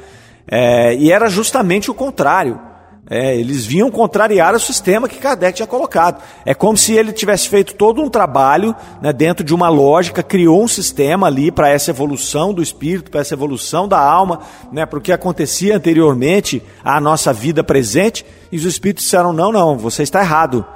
É, 0.51 0.95
e 0.95 1.13
era 1.13 1.29
justamente 1.29 1.91
o 1.91 1.95
contrário. 1.95 2.59
É, 3.11 3.35
eles 3.35 3.65
vinham 3.65 3.91
contrariar 3.91 4.55
o 4.55 4.61
sistema 4.61 5.09
que 5.09 5.17
Kardec 5.17 5.57
tinha 5.57 5.67
colocado. 5.67 6.23
É 6.45 6.53
como 6.53 6.77
se 6.77 6.93
ele 6.93 7.11
tivesse 7.11 7.49
feito 7.49 7.75
todo 7.75 8.03
um 8.03 8.11
trabalho 8.11 8.77
né, 9.01 9.15
dentro 9.15 9.43
de 9.43 9.55
uma 9.55 9.71
lógica, 9.71 10.23
criou 10.23 10.63
um 10.63 10.69
sistema 10.69 11.27
ali 11.27 11.51
para 11.51 11.71
essa 11.71 11.91
evolução 11.91 12.53
do 12.53 12.63
espírito, 12.63 13.11
para 13.11 13.23
essa 13.23 13.33
evolução 13.33 13.89
da 13.89 13.99
alma, 13.99 14.41
né, 14.71 14.85
para 14.85 14.99
o 14.99 15.03
que 15.03 15.11
acontecia 15.11 15.75
anteriormente 15.75 16.63
à 16.85 17.01
nossa 17.01 17.33
vida 17.33 17.65
presente. 17.65 18.27
E 18.53 18.59
os 18.59 18.65
espíritos 18.65 19.05
disseram: 19.05 19.33
não, 19.33 19.51
não, 19.51 19.79
você 19.79 20.03
está 20.03 20.21
errado. 20.21 20.67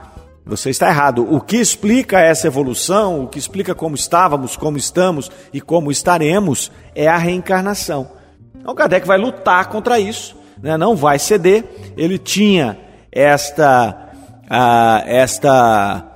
Você 0.44 0.70
está 0.70 0.88
errado. 0.88 1.26
O 1.30 1.40
que 1.40 1.56
explica 1.56 2.20
essa 2.20 2.46
evolução, 2.46 3.24
o 3.24 3.28
que 3.28 3.38
explica 3.38 3.74
como 3.74 3.94
estávamos, 3.94 4.56
como 4.56 4.76
estamos 4.76 5.30
e 5.52 5.60
como 5.60 5.90
estaremos, 5.90 6.70
é 6.94 7.06
a 7.06 7.16
reencarnação. 7.16 8.10
Então 8.58 8.74
Kardec 8.74 9.06
vai 9.06 9.18
lutar 9.18 9.68
contra 9.68 9.98
isso 9.98 10.42
né, 10.62 10.78
não 10.78 10.94
vai 10.94 11.18
ceder. 11.18 11.64
Ele 11.96 12.16
tinha 12.16 12.78
esta, 13.10 14.10
uh, 14.44 15.08
esta, 15.08 16.06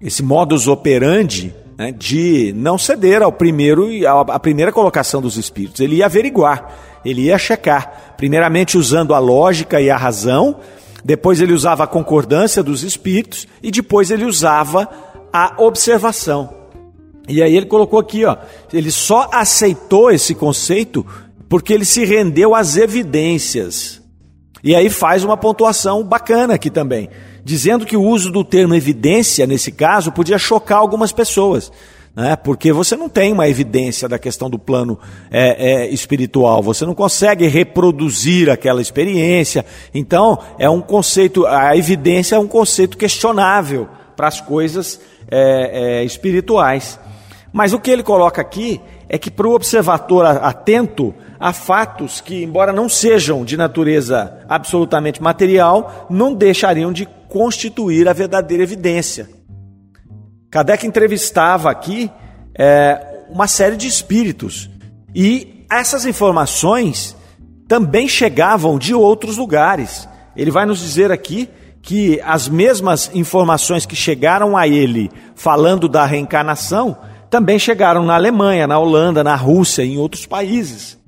esse 0.00 0.22
modus 0.22 0.66
operandi 0.66 1.54
né, 1.76 1.92
de 1.92 2.52
não 2.56 2.78
ceder 2.78 3.22
ao 3.22 3.30
primeiro 3.30 3.88
à 4.06 4.38
primeira 4.38 4.72
colocação 4.72 5.20
dos 5.20 5.36
espíritos. 5.36 5.80
Ele 5.80 5.96
ia 5.96 6.06
averiguar, 6.06 6.72
ele 7.04 7.22
ia 7.22 7.38
checar, 7.38 8.14
primeiramente 8.16 8.78
usando 8.78 9.14
a 9.14 9.18
lógica 9.18 9.80
e 9.80 9.90
a 9.90 9.96
razão, 9.96 10.56
depois 11.04 11.40
ele 11.40 11.52
usava 11.52 11.84
a 11.84 11.86
concordância 11.86 12.62
dos 12.62 12.82
espíritos 12.82 13.46
e 13.62 13.70
depois 13.70 14.10
ele 14.10 14.24
usava 14.24 14.88
a 15.32 15.54
observação. 15.58 16.60
E 17.28 17.42
aí 17.42 17.56
ele 17.56 17.66
colocou 17.66 17.98
aqui, 17.98 18.24
ó, 18.24 18.36
ele 18.72 18.90
só 18.90 19.28
aceitou 19.32 20.10
esse 20.10 20.34
conceito 20.34 21.06
porque 21.48 21.72
ele 21.72 21.84
se 21.84 22.04
rendeu 22.04 22.54
às 22.54 22.76
evidências. 22.76 24.00
E 24.62 24.74
aí 24.74 24.90
faz 24.90 25.24
uma 25.24 25.36
pontuação 25.36 26.04
bacana 26.04 26.54
aqui 26.54 26.70
também, 26.70 27.08
dizendo 27.44 27.86
que 27.86 27.96
o 27.96 28.02
uso 28.02 28.30
do 28.30 28.44
termo 28.44 28.74
evidência, 28.74 29.46
nesse 29.46 29.72
caso, 29.72 30.12
podia 30.12 30.38
chocar 30.38 30.78
algumas 30.78 31.12
pessoas. 31.12 31.72
Né? 32.14 32.36
Porque 32.36 32.72
você 32.72 32.96
não 32.96 33.08
tem 33.08 33.32
uma 33.32 33.48
evidência 33.48 34.08
da 34.08 34.18
questão 34.18 34.50
do 34.50 34.58
plano 34.58 34.98
é, 35.30 35.84
é, 35.84 35.88
espiritual, 35.88 36.62
você 36.62 36.84
não 36.84 36.94
consegue 36.94 37.46
reproduzir 37.46 38.50
aquela 38.50 38.82
experiência. 38.82 39.64
Então, 39.94 40.38
é 40.58 40.68
um 40.68 40.80
conceito, 40.80 41.46
a 41.46 41.76
evidência 41.76 42.36
é 42.36 42.38
um 42.38 42.48
conceito 42.48 42.96
questionável 42.96 43.88
para 44.16 44.28
as 44.28 44.40
coisas 44.40 45.00
é, 45.30 46.00
é 46.00 46.04
espirituais. 46.04 46.98
Mas 47.52 47.72
o 47.72 47.80
que 47.80 47.90
ele 47.90 48.02
coloca 48.02 48.40
aqui 48.40 48.80
é 49.08 49.18
que 49.18 49.30
para 49.30 49.48
o 49.48 49.54
observador 49.54 50.24
atento, 50.24 51.12
há 51.38 51.52
fatos 51.52 52.20
que, 52.20 52.44
embora 52.44 52.72
não 52.72 52.88
sejam 52.88 53.44
de 53.44 53.56
natureza 53.56 54.38
absolutamente 54.48 55.20
material, 55.20 56.06
não 56.08 56.32
deixariam 56.32 56.92
de 56.92 57.08
constituir 57.28 58.08
a 58.08 58.12
verdadeira 58.12 58.62
evidência. 58.62 59.39
Kardec 60.50 60.86
entrevistava 60.86 61.70
aqui 61.70 62.10
é, 62.54 63.24
uma 63.30 63.46
série 63.46 63.76
de 63.76 63.86
espíritos 63.86 64.68
e 65.14 65.64
essas 65.70 66.04
informações 66.04 67.16
também 67.68 68.08
chegavam 68.08 68.78
de 68.78 68.92
outros 68.92 69.36
lugares. 69.36 70.08
Ele 70.36 70.50
vai 70.50 70.66
nos 70.66 70.80
dizer 70.80 71.12
aqui 71.12 71.48
que 71.80 72.20
as 72.24 72.48
mesmas 72.48 73.10
informações 73.14 73.86
que 73.86 73.94
chegaram 73.94 74.56
a 74.56 74.66
ele 74.66 75.10
falando 75.36 75.88
da 75.88 76.04
reencarnação 76.04 76.98
também 77.30 77.58
chegaram 77.58 78.04
na 78.04 78.16
Alemanha, 78.16 78.66
na 78.66 78.78
Holanda, 78.78 79.22
na 79.22 79.36
Rússia 79.36 79.84
e 79.84 79.94
em 79.94 79.98
outros 79.98 80.26
países. 80.26 80.98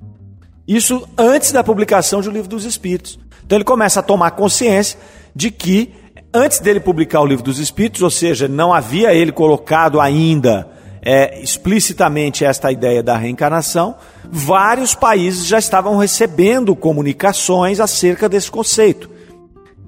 Isso 0.65 1.05
antes 1.17 1.51
da 1.51 1.63
publicação 1.63 2.21
de 2.21 2.29
O 2.29 2.31
Livro 2.31 2.47
dos 2.47 2.63
Espíritos. 2.63 3.19
Então 3.45 3.57
ele 3.57 3.65
começa 3.65 3.99
a 3.99 4.03
tomar 4.03 4.31
consciência 4.31 4.97
de 5.35 5.51
que, 5.51 5.93
antes 6.33 6.59
dele 6.59 6.79
publicar 6.79 7.21
o 7.21 7.25
Livro 7.25 7.43
dos 7.43 7.59
Espíritos, 7.59 8.01
ou 8.01 8.09
seja, 8.09 8.47
não 8.47 8.73
havia 8.73 9.13
ele 9.13 9.31
colocado 9.31 10.01
ainda 10.01 10.67
é, 11.01 11.39
explicitamente 11.41 12.43
esta 12.43 12.71
ideia 12.71 13.03
da 13.03 13.15
reencarnação, 13.15 13.95
vários 14.31 14.95
países 14.95 15.45
já 15.45 15.59
estavam 15.59 15.97
recebendo 15.97 16.75
comunicações 16.75 17.79
acerca 17.79 18.27
desse 18.27 18.49
conceito. 18.49 19.11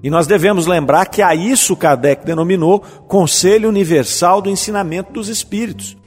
E 0.03 0.09
nós 0.09 0.27
devemos 0.27 0.67
lembrar 0.67 1.07
que 1.07 1.21
a 1.21 1.33
isso 1.33 1.75
Kardec 1.75 2.25
denominou 2.25 2.79
Conselho 3.07 3.69
Universal 3.69 4.41
do 4.41 4.51
Ensinamento 4.51 5.11
dos 5.13 5.29
Espíritos. 5.29 5.97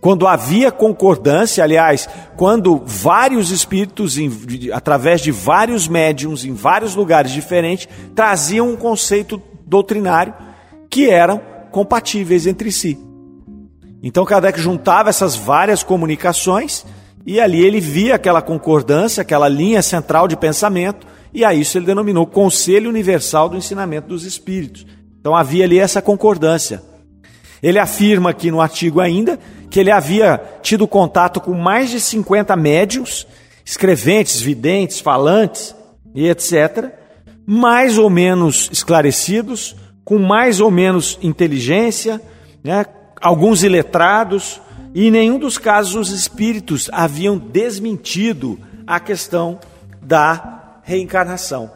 Quando 0.00 0.26
havia 0.26 0.72
concordância, 0.72 1.62
aliás, 1.62 2.08
quando 2.34 2.82
vários 2.86 3.50
espíritos, 3.50 4.16
através 4.72 5.20
de 5.20 5.30
vários 5.30 5.86
médiums 5.86 6.44
em 6.44 6.54
vários 6.54 6.94
lugares 6.94 7.30
diferentes, 7.30 7.86
traziam 8.14 8.70
um 8.70 8.76
conceito 8.76 9.40
doutrinário 9.70 10.34
que 10.90 11.08
eram 11.08 11.40
compatíveis 11.70 12.46
entre 12.46 12.72
si. 12.72 12.98
Então 14.02 14.24
Kardec 14.24 14.60
juntava 14.60 15.08
essas 15.08 15.36
várias 15.36 15.84
comunicações 15.84 16.84
e 17.24 17.40
ali 17.40 17.64
ele 17.64 17.80
via 17.80 18.16
aquela 18.16 18.42
concordância, 18.42 19.20
aquela 19.20 19.48
linha 19.48 19.80
central 19.80 20.26
de 20.26 20.36
pensamento, 20.36 21.06
e 21.32 21.44
a 21.44 21.54
isso 21.54 21.78
ele 21.78 21.86
denominou 21.86 22.26
Conselho 22.26 22.90
Universal 22.90 23.50
do 23.50 23.56
Ensinamento 23.56 24.08
dos 24.08 24.24
Espíritos. 24.24 24.84
Então 25.20 25.36
havia 25.36 25.64
ali 25.64 25.78
essa 25.78 26.02
concordância. 26.02 26.82
Ele 27.62 27.78
afirma 27.78 28.30
aqui 28.30 28.50
no 28.50 28.60
artigo 28.60 29.00
ainda 29.00 29.38
que 29.70 29.78
ele 29.78 29.90
havia 29.90 30.42
tido 30.62 30.88
contato 30.88 31.40
com 31.40 31.54
mais 31.54 31.90
de 31.90 32.00
50 32.00 32.56
médios, 32.56 33.26
escreventes, 33.64 34.40
videntes, 34.40 34.98
falantes 34.98 35.76
e 36.12 36.28
etc., 36.28 36.99
mais 37.52 37.98
ou 37.98 38.08
menos 38.08 38.68
esclarecidos, 38.70 39.74
com 40.04 40.20
mais 40.20 40.60
ou 40.60 40.70
menos 40.70 41.18
inteligência, 41.20 42.22
né, 42.62 42.86
alguns 43.20 43.64
iletrados, 43.64 44.60
e 44.94 45.08
em 45.08 45.10
nenhum 45.10 45.36
dos 45.36 45.58
casos 45.58 45.96
os 45.96 46.16
espíritos 46.16 46.88
haviam 46.92 47.36
desmentido 47.36 48.56
a 48.86 49.00
questão 49.00 49.58
da 50.00 50.78
reencarnação. 50.84 51.72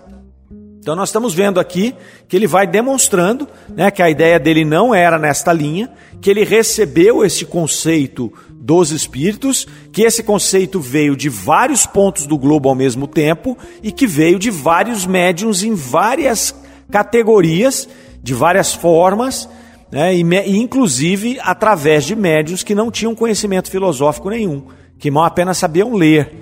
Então 0.78 0.94
nós 0.94 1.08
estamos 1.08 1.34
vendo 1.34 1.58
aqui 1.58 1.92
que 2.28 2.37
ele 2.37 2.46
vai 2.46 2.68
demonstrando 2.68 3.48
né, 3.70 3.90
que 3.90 4.00
a 4.00 4.08
ideia 4.08 4.38
dele 4.38 4.64
não 4.64 4.94
era 4.94 5.18
nesta 5.18 5.52
linha, 5.52 5.90
que 6.20 6.30
ele 6.30 6.44
recebeu 6.44 7.24
esse 7.24 7.44
conceito 7.44 8.32
dos 8.64 8.92
espíritos, 8.92 9.68
que 9.92 10.05
esse 10.05 10.22
conceito 10.22 10.81
veio 10.81 11.14
de 11.14 11.29
vários 11.29 11.85
pontos 11.85 12.27
do 12.27 12.38
globo 12.38 12.70
ao 12.70 12.74
mesmo 12.74 13.07
tempo 13.07 13.59
e 13.83 13.92
que 13.92 14.07
veio 14.07 14.38
de 14.38 14.50
vários 14.50 15.05
médiums 15.05 15.62
em 15.62 15.74
várias 15.74 16.55
categorias, 16.90 17.87
de 18.22 18.33
várias 18.33 18.72
formas, 18.72 19.46
né, 19.92 20.16
e, 20.16 20.22
inclusive 20.57 21.38
através 21.42 22.07
de 22.07 22.16
médiums 22.16 22.62
que 22.62 22.74
não 22.74 22.90
tinham 22.90 23.14
conhecimento 23.14 23.70
filosófico 23.70 24.31
nenhum, 24.31 24.64
que 24.98 25.11
mal 25.11 25.24
apenas 25.24 25.59
sabiam 25.59 25.92
ler. 25.92 26.33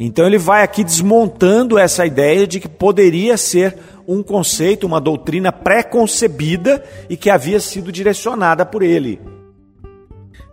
Então 0.00 0.26
ele 0.26 0.38
vai 0.38 0.62
aqui 0.62 0.82
desmontando 0.82 1.78
essa 1.78 2.06
ideia 2.06 2.46
de 2.46 2.58
que 2.58 2.68
poderia 2.68 3.36
ser 3.36 3.76
um 4.08 4.22
conceito, 4.22 4.86
uma 4.86 5.00
doutrina 5.00 5.52
pré-concebida 5.52 6.82
e 7.10 7.18
que 7.18 7.28
havia 7.28 7.60
sido 7.60 7.92
direcionada 7.92 8.64
por 8.64 8.82
ele. 8.82 9.35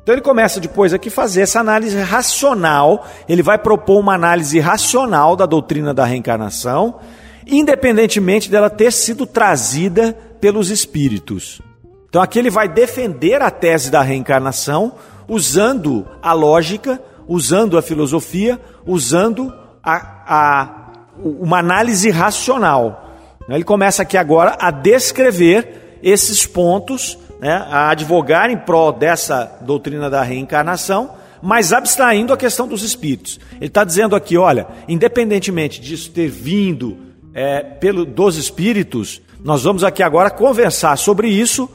Então 0.04 0.14
ele 0.14 0.22
começa 0.22 0.60
depois 0.60 0.94
aqui 0.94 1.10
fazer 1.10 1.44
essa 1.44 1.62
análise 1.62 1.98
racional, 1.98 3.08
ele 3.28 3.42
vai 3.42 3.58
propor 3.58 4.00
uma 4.00 4.14
análise 4.14 4.60
racional 4.60 5.34
da 5.38 5.46
doutrina 5.46 5.94
da 5.94 6.04
reencarnação, 6.04 7.00
independentemente 7.48 8.52
dela 8.52 8.70
ter 8.70 8.92
sido 8.92 9.26
trazida 9.26 10.12
pelos 10.42 10.70
espíritos. 10.70 11.62
Então 12.10 12.22
aqui 12.22 12.38
ele 12.38 12.50
vai 12.50 12.68
defender 12.68 13.42
a 13.42 13.50
tese 13.50 13.90
da 13.90 14.02
reencarnação 14.02 14.96
usando 15.26 16.06
a 16.22 16.34
lógica, 16.34 17.02
usando 17.26 17.78
a 17.78 17.82
filosofia, 17.82 18.60
usando 18.86 19.54
a, 19.82 19.96
a, 20.28 20.92
uma 21.18 21.60
análise 21.60 22.10
racional. 22.10 23.16
Ele 23.48 23.64
começa 23.64 24.02
aqui 24.02 24.18
agora 24.18 24.58
a 24.60 24.70
descrever 24.70 26.00
esses 26.04 26.46
pontos, 26.46 27.18
né, 27.44 27.68
a 27.70 27.90
advogar 27.90 28.50
em 28.50 28.56
prol 28.56 28.94
dessa 28.94 29.58
doutrina 29.60 30.10
da 30.10 30.24
reencarnação, 30.24 31.12
mas 31.42 31.74
abstraindo 31.74 32.32
a 32.32 32.38
questão 32.38 32.66
dos 32.66 32.84
espíritos. 32.84 33.38
Ele 33.58 33.66
está 33.66 33.84
dizendo 33.84 34.16
aqui, 34.16 34.38
olha, 34.38 34.66
independentemente 34.88 35.82
disso 35.82 36.10
ter 36.12 36.30
vindo 36.30 36.98
é, 37.34 37.62
pelo, 37.62 38.06
dos 38.06 38.38
espíritos, 38.38 39.22
nós 39.44 39.64
vamos 39.64 39.84
aqui 39.84 40.02
agora 40.02 40.30
conversar 40.30 40.98
sobre 40.98 41.28
isso 41.28 41.70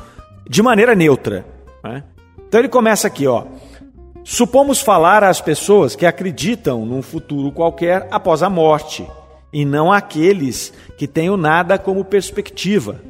de 0.49 0.63
maneira 0.63 0.95
neutra. 0.95 1.45
Né? 1.85 2.03
Então 2.49 2.61
ele 2.61 2.69
começa 2.71 3.07
aqui, 3.07 3.27
ó. 3.27 3.45
Supomos 4.25 4.81
falar 4.81 5.23
às 5.23 5.43
pessoas 5.43 5.95
que 5.95 6.07
acreditam 6.07 6.87
num 6.87 7.03
futuro 7.03 7.53
qualquer 7.53 8.09
após 8.11 8.43
a 8.43 8.49
morte, 8.49 9.07
e 9.53 9.67
não 9.67 9.93
àqueles 9.93 10.73
que 10.97 11.07
tenham 11.07 11.37
nada 11.37 11.79
como 11.79 12.05
perspectiva, 12.07 13.03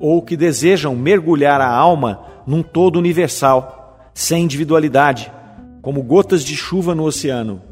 ou 0.00 0.22
que 0.22 0.36
desejam 0.36 0.94
mergulhar 0.94 1.60
a 1.60 1.70
alma 1.70 2.24
num 2.46 2.62
todo 2.62 2.98
universal, 2.98 4.10
sem 4.14 4.44
individualidade, 4.44 5.32
como 5.82 6.02
gotas 6.02 6.44
de 6.44 6.56
chuva 6.56 6.94
no 6.94 7.04
oceano, 7.04 7.62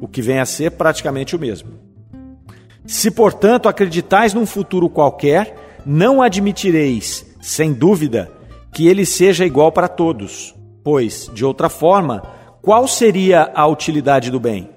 o 0.00 0.08
que 0.08 0.20
vem 0.20 0.40
a 0.40 0.46
ser 0.46 0.72
praticamente 0.72 1.36
o 1.36 1.38
mesmo. 1.38 1.70
Se, 2.86 3.10
portanto, 3.10 3.68
acreditais 3.68 4.34
num 4.34 4.44
futuro 4.44 4.88
qualquer, 4.88 5.80
não 5.86 6.20
admitireis, 6.20 7.24
sem 7.40 7.72
dúvida, 7.72 8.30
que 8.72 8.88
ele 8.88 9.06
seja 9.06 9.46
igual 9.46 9.72
para 9.72 9.88
todos, 9.88 10.54
pois, 10.82 11.30
de 11.32 11.44
outra 11.44 11.68
forma, 11.68 12.22
qual 12.60 12.88
seria 12.88 13.50
a 13.54 13.66
utilidade 13.66 14.30
do 14.30 14.40
bem? 14.40 14.68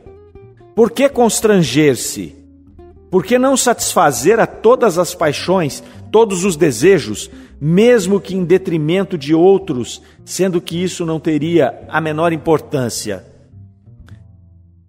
Por 0.76 0.92
que 0.92 1.10
constranger-se? 1.10 2.37
Por 3.10 3.24
que 3.24 3.38
não 3.38 3.56
satisfazer 3.56 4.40
a 4.40 4.46
todas 4.46 4.98
as 4.98 5.16
paixões, 5.16 5.84
todos 6.12 6.44
os 6.44 6.56
desejos, 6.56 7.30
mesmo 7.60 8.20
que 8.20 8.36
em 8.36 8.44
detrimento 8.44 9.18
de 9.18 9.34
outros, 9.34 10.02
sendo 10.26 10.60
que 10.60 10.82
isso 10.82 11.06
não 11.06 11.20
teria 11.20 11.86
a 11.88 12.02
menor 12.02 12.34
importância? 12.34 13.26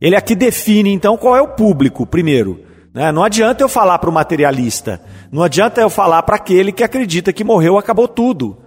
Ele 0.01 0.17
aqui 0.17 0.35
define 0.35 0.93
então 0.93 1.17
qual 1.17 1.37
é 1.37 1.43
o 1.43 1.49
público, 1.49 2.07
primeiro. 2.07 2.61
Né? 2.93 3.13
Não 3.13 3.23
adianta 3.23 3.63
eu 3.63 3.69
falar 3.69 3.99
para 3.99 4.11
o 4.11 4.13
materialista, 4.13 5.01
não 5.31 5.43
adianta 5.43 5.81
eu 5.81 5.91
falar 5.91 6.23
para 6.23 6.37
aquele 6.37 6.73
que 6.73 6.85
acredita 6.85 7.33
que 7.33 7.45
morreu, 7.45 7.79
acabou 7.79 8.09
tudo. 8.09 8.59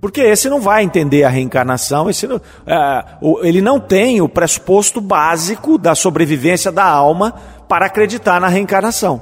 Porque 0.00 0.20
esse 0.20 0.48
não 0.48 0.60
vai 0.60 0.84
entender 0.84 1.24
a 1.24 1.28
reencarnação, 1.28 2.08
esse 2.08 2.26
não, 2.26 2.40
é, 2.66 3.04
ele 3.42 3.60
não 3.60 3.80
tem 3.80 4.20
o 4.20 4.28
pressuposto 4.28 5.00
básico 5.00 5.76
da 5.76 5.94
sobrevivência 5.94 6.70
da 6.70 6.84
alma 6.84 7.34
para 7.68 7.86
acreditar 7.86 8.40
na 8.40 8.48
reencarnação. 8.48 9.20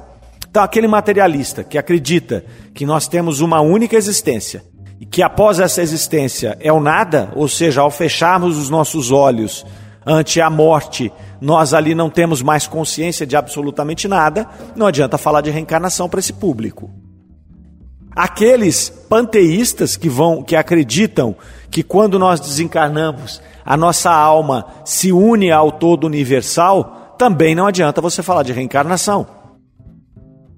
Então, 0.48 0.62
aquele 0.62 0.86
materialista 0.86 1.64
que 1.64 1.78
acredita 1.78 2.44
que 2.74 2.84
nós 2.84 3.08
temos 3.08 3.40
uma 3.40 3.60
única 3.60 3.96
existência 3.96 4.64
e 5.00 5.06
que 5.06 5.22
após 5.22 5.60
essa 5.60 5.82
existência 5.82 6.56
é 6.60 6.72
o 6.72 6.80
nada, 6.80 7.30
ou 7.34 7.48
seja, 7.48 7.80
ao 7.80 7.90
fecharmos 7.90 8.58
os 8.58 8.70
nossos 8.70 9.10
olhos 9.10 9.64
ante 10.04 10.40
a 10.40 10.48
morte, 10.48 11.12
nós 11.40 11.74
ali 11.74 11.94
não 11.94 12.08
temos 12.08 12.42
mais 12.42 12.66
consciência 12.66 13.26
de 13.26 13.36
absolutamente 13.36 14.06
nada, 14.06 14.46
não 14.74 14.86
adianta 14.86 15.18
falar 15.18 15.40
de 15.40 15.50
reencarnação 15.50 16.08
para 16.08 16.20
esse 16.20 16.32
público. 16.32 16.90
Aqueles 18.16 18.88
panteístas 18.88 19.94
que 19.94 20.08
vão 20.08 20.42
que 20.42 20.56
acreditam 20.56 21.36
que 21.70 21.82
quando 21.82 22.18
nós 22.18 22.40
desencarnamos, 22.40 23.42
a 23.62 23.76
nossa 23.76 24.10
alma 24.10 24.66
se 24.86 25.12
une 25.12 25.52
ao 25.52 25.70
todo 25.70 26.06
universal, 26.06 27.14
também 27.18 27.54
não 27.54 27.66
adianta 27.66 28.00
você 28.00 28.22
falar 28.22 28.42
de 28.42 28.54
reencarnação. 28.54 29.26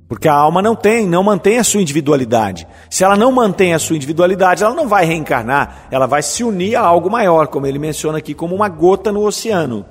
Porque 0.09 0.29
a 0.29 0.35
alma 0.35 0.63
não 0.63 0.77
tem, 0.77 1.05
não 1.07 1.25
mantém 1.25 1.59
a 1.59 1.65
sua 1.65 1.83
individualidade. 1.83 2.67
Se 2.89 3.03
ela 3.03 3.17
não 3.17 3.33
mantém 3.33 3.75
a 3.75 3.79
sua 3.81 3.97
individualidade, 3.97 4.63
ela 4.63 4.75
não 4.75 4.87
vai 4.87 5.05
reencarnar, 5.05 5.89
ela 5.91 6.07
vai 6.07 6.23
se 6.23 6.45
unir 6.45 6.77
a 6.77 6.81
algo 6.81 7.11
maior, 7.11 7.49
como 7.49 7.67
ele 7.67 7.79
menciona 7.79 8.19
aqui, 8.19 8.35
como 8.35 8.55
uma 8.55 8.69
gota 8.69 9.11
no 9.11 9.27
oceano. 9.27 9.85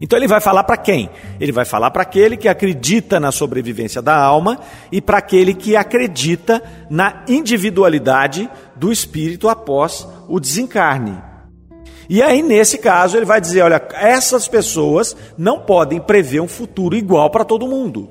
Então 0.00 0.18
ele 0.18 0.28
vai 0.28 0.40
falar 0.40 0.64
para 0.64 0.76
quem? 0.76 1.08
Ele 1.40 1.52
vai 1.52 1.64
falar 1.64 1.90
para 1.90 2.02
aquele 2.02 2.36
que 2.36 2.48
acredita 2.48 3.18
na 3.18 3.32
sobrevivência 3.32 4.02
da 4.02 4.16
alma 4.16 4.60
e 4.92 5.00
para 5.00 5.18
aquele 5.18 5.54
que 5.54 5.74
acredita 5.74 6.62
na 6.90 7.24
individualidade 7.26 8.48
do 8.74 8.92
espírito 8.92 9.48
após 9.48 10.06
o 10.28 10.38
desencarne. 10.38 11.16
E 12.08 12.22
aí, 12.22 12.42
nesse 12.42 12.78
caso, 12.78 13.16
ele 13.16 13.26
vai 13.26 13.40
dizer: 13.40 13.62
olha, 13.62 13.82
essas 13.94 14.46
pessoas 14.46 15.16
não 15.36 15.60
podem 15.60 16.00
prever 16.00 16.40
um 16.40 16.48
futuro 16.48 16.94
igual 16.94 17.30
para 17.30 17.44
todo 17.44 17.66
mundo. 17.66 18.10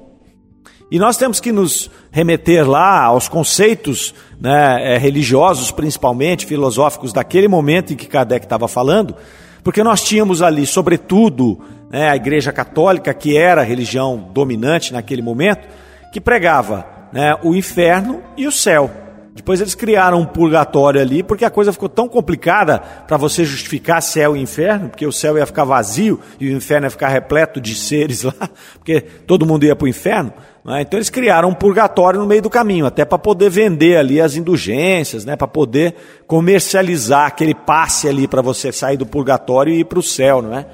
E 0.91 0.99
nós 0.99 1.17
temos 1.17 1.39
que 1.39 1.51
nos 1.51 1.89
remeter 2.11 2.67
lá 2.69 3.03
aos 3.03 3.27
conceitos 3.27 4.13
né, 4.39 4.93
eh, 4.93 4.97
religiosos, 4.97 5.71
principalmente 5.71 6.45
filosóficos, 6.45 7.11
daquele 7.11 7.47
momento 7.47 7.93
em 7.93 7.95
que 7.95 8.05
Kardec 8.05 8.45
estava 8.45 8.67
falando, 8.67 9.15
porque 9.63 9.83
nós 9.83 10.03
tínhamos 10.03 10.43
ali, 10.43 10.65
sobretudo, 10.65 11.59
né, 11.95 12.09
a 12.09 12.15
Igreja 12.17 12.51
Católica, 12.51 13.13
que 13.13 13.37
era 13.37 13.61
a 13.61 13.63
religião 13.63 14.29
dominante 14.33 14.91
naquele 14.91 15.21
momento, 15.21 15.65
que 16.11 16.19
pregava 16.19 16.85
né, 17.13 17.37
o 17.41 17.55
inferno 17.55 18.21
e 18.35 18.45
o 18.45 18.51
céu. 18.51 18.91
Depois 19.33 19.61
eles 19.61 19.75
criaram 19.75 20.19
um 20.19 20.25
purgatório 20.25 20.99
ali, 20.99 21.23
porque 21.23 21.45
a 21.45 21.49
coisa 21.49 21.71
ficou 21.71 21.87
tão 21.87 22.09
complicada 22.09 22.79
para 22.79 23.15
você 23.15 23.45
justificar 23.45 24.01
céu 24.01 24.35
e 24.35 24.41
inferno, 24.41 24.89
porque 24.89 25.07
o 25.07 25.11
céu 25.11 25.37
ia 25.37 25.45
ficar 25.45 25.63
vazio 25.63 26.19
e 26.37 26.49
o 26.49 26.57
inferno 26.57 26.85
ia 26.85 26.89
ficar 26.89 27.07
repleto 27.07 27.61
de 27.61 27.73
seres 27.73 28.23
lá, 28.27 28.49
porque 28.73 28.99
todo 28.99 29.45
mundo 29.45 29.63
ia 29.63 29.73
para 29.73 29.85
o 29.85 29.87
inferno. 29.87 30.33
Né? 30.65 30.81
Então 30.81 30.97
eles 30.97 31.09
criaram 31.09 31.47
um 31.47 31.53
purgatório 31.53 32.19
no 32.19 32.25
meio 32.25 32.41
do 32.41 32.49
caminho, 32.49 32.85
até 32.85 33.05
para 33.05 33.17
poder 33.17 33.49
vender 33.49 33.95
ali 33.95 34.19
as 34.19 34.35
indulgências, 34.35 35.23
né? 35.23 35.37
para 35.37 35.47
poder 35.47 35.95
comercializar 36.27 37.27
aquele 37.27 37.55
passe 37.55 38.09
ali 38.09 38.27
para 38.27 38.41
você 38.41 38.69
sair 38.73 38.97
do 38.97 39.05
purgatório 39.05 39.73
e 39.73 39.79
ir 39.79 39.85
para 39.85 39.99
o 39.99 40.03
céu, 40.03 40.41
não 40.41 40.53
é? 40.53 40.65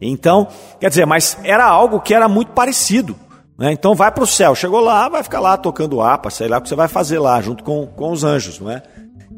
Então, 0.00 0.48
quer 0.80 0.88
dizer, 0.88 1.06
mas 1.06 1.38
era 1.42 1.64
algo 1.64 2.00
que 2.00 2.14
era 2.14 2.28
muito 2.28 2.52
parecido. 2.52 3.16
Né? 3.58 3.72
Então 3.72 3.94
vai 3.94 4.10
para 4.10 4.24
o 4.24 4.26
céu, 4.26 4.54
chegou 4.54 4.80
lá, 4.80 5.08
vai 5.08 5.22
ficar 5.22 5.40
lá 5.40 5.56
tocando 5.56 6.02
apa, 6.02 6.28
sei 6.30 6.48
lá 6.48 6.58
o 6.58 6.62
que 6.62 6.68
você 6.68 6.74
vai 6.74 6.88
fazer 6.88 7.18
lá, 7.18 7.40
junto 7.40 7.64
com, 7.64 7.86
com 7.86 8.10
os 8.10 8.22
anjos, 8.22 8.60
não 8.60 8.70
é? 8.70 8.82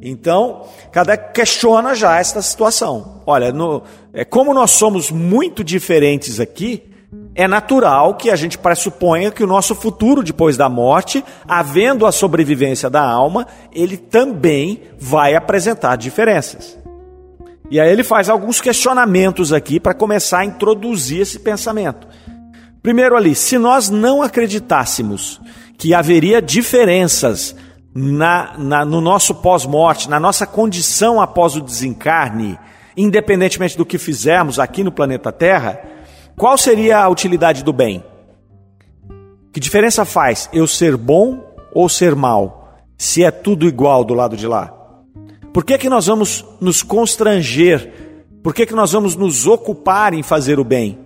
Então, 0.01 0.65
cada 0.93 1.17
questiona 1.17 1.95
já 1.95 2.19
esta 2.19 2.41
situação. 2.41 3.23
Olha, 3.27 3.53
no, 3.53 3.83
é, 4.13 4.25
como 4.25 4.55
nós 4.55 4.71
somos 4.71 5.11
muito 5.11 5.65
diferentes 5.65 6.39
aqui, 6.39 6.85
é 7.35 7.49
natural 7.49 8.15
que 8.15 8.31
a 8.31 8.37
gente 8.37 8.59
pressuponha 8.59 9.31
que 9.31 9.43
o 9.43 9.47
nosso 9.47 9.75
futuro 9.75 10.23
depois 10.23 10.57
da 10.57 10.69
morte, 10.69 11.25
havendo 11.47 12.07
a 12.07 12.13
sobrevivência 12.13 12.91
da 12.91 13.03
alma, 13.03 13.47
ele 13.73 13.97
também 13.97 14.83
vai 14.99 15.35
apresentar 15.35 15.97
diferenças. 15.97 16.79
E 17.71 17.79
aí 17.79 17.91
ele 17.91 18.03
faz 18.03 18.29
alguns 18.29 18.61
questionamentos 18.61 19.53
aqui 19.53 19.79
para 19.79 19.95
começar 19.95 20.41
a 20.41 20.45
introduzir 20.45 21.21
esse 21.21 21.39
pensamento. 21.39 22.07
Primeiro 22.83 23.17
ali, 23.17 23.35
se 23.35 23.59
nós 23.59 23.91
não 23.91 24.23
acreditássemos 24.23 25.41
que 25.77 25.93
haveria 25.93 26.41
diferenças 26.41 27.55
na, 27.95 28.55
na, 28.57 28.85
no 28.85 29.01
nosso 29.01 29.35
pós-morte, 29.35 30.09
na 30.09 30.19
nossa 30.19 30.47
condição 30.47 31.21
após 31.21 31.57
o 31.57 31.61
desencarne, 31.61 32.59
independentemente 32.97 33.77
do 33.77 33.85
que 33.85 33.99
fizermos 33.99 34.59
aqui 34.59 34.83
no 34.83 34.93
planeta 34.93 35.31
Terra, 35.31 35.81
qual 36.37 36.57
seria 36.57 36.99
a 36.99 37.09
utilidade 37.09 37.63
do 37.63 37.73
bem? 37.73 38.03
Que 39.53 39.61
diferença 39.61 40.05
faz 40.05 40.49
eu 40.53 40.67
ser 40.67 40.97
bom 40.97 41.45
ou 41.73 41.89
ser 41.89 42.15
mal, 42.15 42.79
se 42.97 43.25
é 43.25 43.31
tudo 43.31 43.67
igual 43.67 44.05
do 44.05 44.15
lado 44.15 44.37
de 44.37 44.47
lá? 44.47 44.78
Por 45.53 45.65
que, 45.65 45.79
que 45.79 45.89
nós 45.89 46.07
vamos 46.07 46.45
nos 46.61 46.83
constranger? 46.83 47.93
Por 48.43 48.55
que, 48.55 48.67
que 48.67 48.75
nós 48.75 48.93
vamos 48.93 49.17
nos 49.17 49.47
ocupar 49.47 50.13
em 50.15 50.23
fazer 50.23 50.59
o 50.59 50.65
bem? 50.65 50.99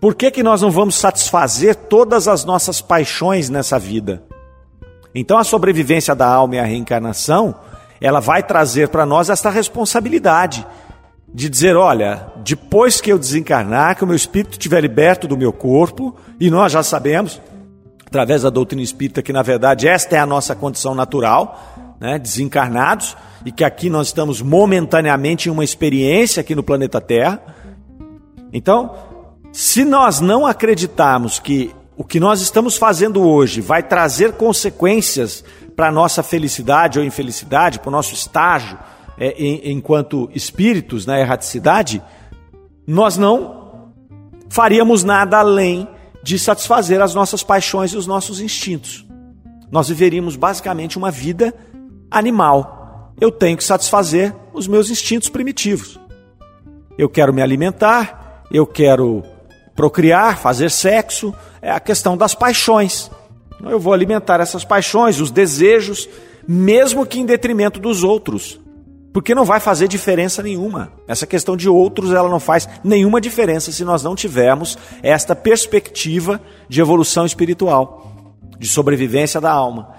Por 0.00 0.14
que, 0.14 0.30
que 0.30 0.42
nós 0.42 0.62
não 0.62 0.70
vamos 0.70 0.96
satisfazer 0.96 1.74
todas 1.74 2.28
as 2.28 2.44
nossas 2.44 2.80
paixões 2.80 3.48
nessa 3.48 3.78
vida? 3.78 4.22
Então 5.14 5.38
a 5.38 5.44
sobrevivência 5.44 6.14
da 6.14 6.26
alma 6.26 6.56
e 6.56 6.58
a 6.58 6.64
reencarnação, 6.64 7.54
ela 8.00 8.20
vai 8.20 8.42
trazer 8.42 8.88
para 8.88 9.06
nós 9.06 9.30
esta 9.30 9.48
responsabilidade 9.48 10.66
de 11.32 11.48
dizer, 11.48 11.76
olha, 11.76 12.28
depois 12.44 13.00
que 13.00 13.10
eu 13.10 13.18
desencarnar, 13.18 13.96
que 13.96 14.04
o 14.04 14.06
meu 14.06 14.16
espírito 14.16 14.52
estiver 14.52 14.80
liberto 14.80 15.26
do 15.26 15.36
meu 15.36 15.52
corpo, 15.52 16.14
e 16.38 16.50
nós 16.50 16.72
já 16.72 16.82
sabemos, 16.82 17.40
através 18.06 18.42
da 18.42 18.50
doutrina 18.50 18.82
espírita, 18.82 19.22
que 19.22 19.32
na 19.32 19.42
verdade 19.42 19.88
esta 19.88 20.16
é 20.16 20.18
a 20.18 20.26
nossa 20.26 20.54
condição 20.54 20.94
natural, 20.94 21.85
né, 22.00 22.18
desencarnados, 22.18 23.16
e 23.44 23.52
que 23.52 23.64
aqui 23.64 23.88
nós 23.88 24.08
estamos 24.08 24.42
momentaneamente 24.42 25.48
em 25.48 25.52
uma 25.52 25.64
experiência 25.64 26.40
aqui 26.40 26.54
no 26.54 26.62
planeta 26.62 27.00
Terra. 27.00 27.40
Então, 28.52 28.94
se 29.52 29.84
nós 29.84 30.20
não 30.20 30.46
acreditarmos 30.46 31.38
que 31.38 31.74
o 31.96 32.04
que 32.04 32.20
nós 32.20 32.42
estamos 32.42 32.76
fazendo 32.76 33.26
hoje 33.26 33.60
vai 33.60 33.82
trazer 33.82 34.32
consequências 34.32 35.42
para 35.74 35.88
a 35.88 35.92
nossa 35.92 36.22
felicidade 36.22 36.98
ou 36.98 37.04
infelicidade, 37.04 37.78
para 37.78 37.88
o 37.88 37.92
nosso 37.92 38.12
estágio 38.12 38.78
é, 39.18 39.30
em, 39.30 39.72
enquanto 39.72 40.30
espíritos 40.34 41.06
na 41.06 41.18
erraticidade, 41.18 42.02
nós 42.86 43.16
não 43.16 43.92
faríamos 44.48 45.02
nada 45.02 45.38
além 45.38 45.88
de 46.22 46.38
satisfazer 46.38 47.00
as 47.00 47.14
nossas 47.14 47.42
paixões 47.42 47.92
e 47.92 47.96
os 47.96 48.06
nossos 48.06 48.40
instintos. 48.40 49.06
Nós 49.70 49.88
viveríamos 49.88 50.36
basicamente 50.36 50.98
uma 50.98 51.10
vida 51.10 51.54
animal. 52.10 53.12
Eu 53.20 53.30
tenho 53.30 53.56
que 53.56 53.64
satisfazer 53.64 54.34
os 54.52 54.66
meus 54.66 54.90
instintos 54.90 55.28
primitivos. 55.28 55.98
Eu 56.98 57.08
quero 57.08 57.32
me 57.32 57.42
alimentar, 57.42 58.44
eu 58.50 58.66
quero 58.66 59.22
procriar, 59.74 60.38
fazer 60.38 60.70
sexo, 60.70 61.34
é 61.60 61.70
a 61.70 61.80
questão 61.80 62.16
das 62.16 62.34
paixões. 62.34 63.10
Eu 63.62 63.78
vou 63.78 63.92
alimentar 63.92 64.40
essas 64.40 64.64
paixões, 64.64 65.20
os 65.20 65.30
desejos, 65.30 66.08
mesmo 66.48 67.06
que 67.06 67.18
em 67.18 67.26
detrimento 67.26 67.78
dos 67.80 68.02
outros. 68.02 68.60
Porque 69.12 69.34
não 69.34 69.46
vai 69.46 69.60
fazer 69.60 69.88
diferença 69.88 70.42
nenhuma. 70.42 70.92
Essa 71.08 71.26
questão 71.26 71.56
de 71.56 71.68
outros, 71.68 72.12
ela 72.12 72.28
não 72.28 72.40
faz 72.40 72.68
nenhuma 72.84 73.20
diferença 73.20 73.72
se 73.72 73.82
nós 73.82 74.02
não 74.02 74.14
tivermos 74.14 74.76
esta 75.02 75.34
perspectiva 75.34 76.40
de 76.68 76.80
evolução 76.80 77.24
espiritual, 77.24 78.34
de 78.58 78.68
sobrevivência 78.68 79.40
da 79.40 79.50
alma, 79.50 79.94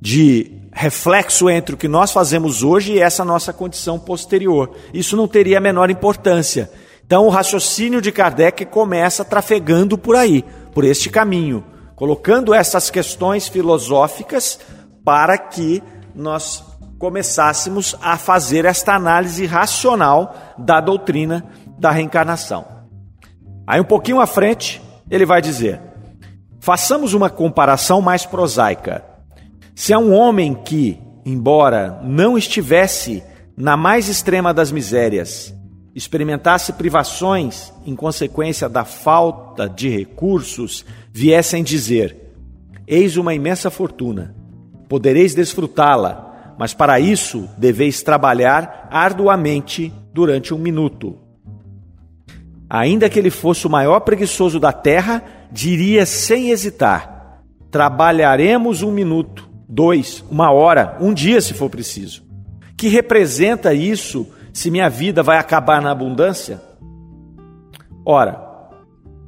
de 0.00 0.61
reflexo 0.72 1.50
entre 1.50 1.74
o 1.74 1.78
que 1.78 1.86
nós 1.86 2.10
fazemos 2.10 2.62
hoje 2.62 2.94
e 2.94 3.00
essa 3.00 3.24
nossa 3.24 3.52
condição 3.52 3.98
posterior. 3.98 4.74
Isso 4.92 5.16
não 5.16 5.28
teria 5.28 5.58
a 5.58 5.60
menor 5.60 5.90
importância. 5.90 6.70
Então 7.04 7.26
o 7.26 7.30
raciocínio 7.30 8.00
de 8.00 8.10
Kardec 8.10 8.64
começa 8.66 9.24
trafegando 9.24 9.98
por 9.98 10.16
aí. 10.16 10.44
por 10.72 10.84
este 10.84 11.10
caminho, 11.10 11.62
colocando 11.94 12.54
essas 12.54 12.88
questões 12.88 13.46
filosóficas 13.46 14.58
para 15.04 15.36
que 15.36 15.82
nós 16.14 16.64
começássemos 16.98 17.94
a 18.00 18.16
fazer 18.16 18.64
esta 18.64 18.94
análise 18.94 19.44
racional 19.44 20.34
da 20.56 20.80
doutrina 20.80 21.44
da 21.78 21.90
reencarnação. 21.90 22.64
Aí, 23.66 23.80
um 23.80 23.84
pouquinho 23.84 24.18
à 24.20 24.26
frente, 24.26 24.80
ele 25.10 25.26
vai 25.26 25.42
dizer: 25.42 25.78
façamos 26.58 27.12
uma 27.12 27.28
comparação 27.28 28.00
mais 28.00 28.24
prosaica. 28.24 29.11
Se 29.74 29.92
há 29.92 29.98
um 29.98 30.12
homem 30.12 30.54
que, 30.54 30.98
embora 31.24 32.00
não 32.04 32.36
estivesse 32.36 33.22
na 33.56 33.76
mais 33.76 34.08
extrema 34.08 34.52
das 34.52 34.70
misérias, 34.70 35.54
experimentasse 35.94 36.72
privações 36.72 37.72
em 37.86 37.94
consequência 37.94 38.68
da 38.68 38.84
falta 38.84 39.68
de 39.68 39.88
recursos, 39.88 40.84
viessem 41.10 41.62
dizer: 41.62 42.16
Eis 42.86 43.16
uma 43.16 43.34
imensa 43.34 43.70
fortuna, 43.70 44.34
podereis 44.88 45.34
desfrutá-la, 45.34 46.54
mas 46.58 46.74
para 46.74 47.00
isso 47.00 47.48
deveis 47.56 48.02
trabalhar 48.02 48.88
arduamente 48.90 49.92
durante 50.12 50.52
um 50.52 50.58
minuto. 50.58 51.18
Ainda 52.68 53.08
que 53.10 53.18
ele 53.18 53.30
fosse 53.30 53.66
o 53.66 53.70
maior 53.70 54.00
preguiçoso 54.00 54.58
da 54.58 54.72
terra, 54.72 55.22
diria 55.50 56.06
sem 56.06 56.50
hesitar: 56.50 57.42
Trabalharemos 57.70 58.82
um 58.82 58.90
minuto, 58.90 59.51
dois, 59.72 60.22
uma 60.30 60.50
hora, 60.50 60.98
um 61.00 61.14
dia 61.14 61.40
se 61.40 61.54
for 61.54 61.70
preciso. 61.70 62.22
Que 62.76 62.88
representa 62.88 63.72
isso 63.72 64.26
se 64.52 64.70
minha 64.70 64.90
vida 64.90 65.22
vai 65.22 65.38
acabar 65.38 65.80
na 65.80 65.90
abundância? 65.90 66.60
Ora, 68.04 68.38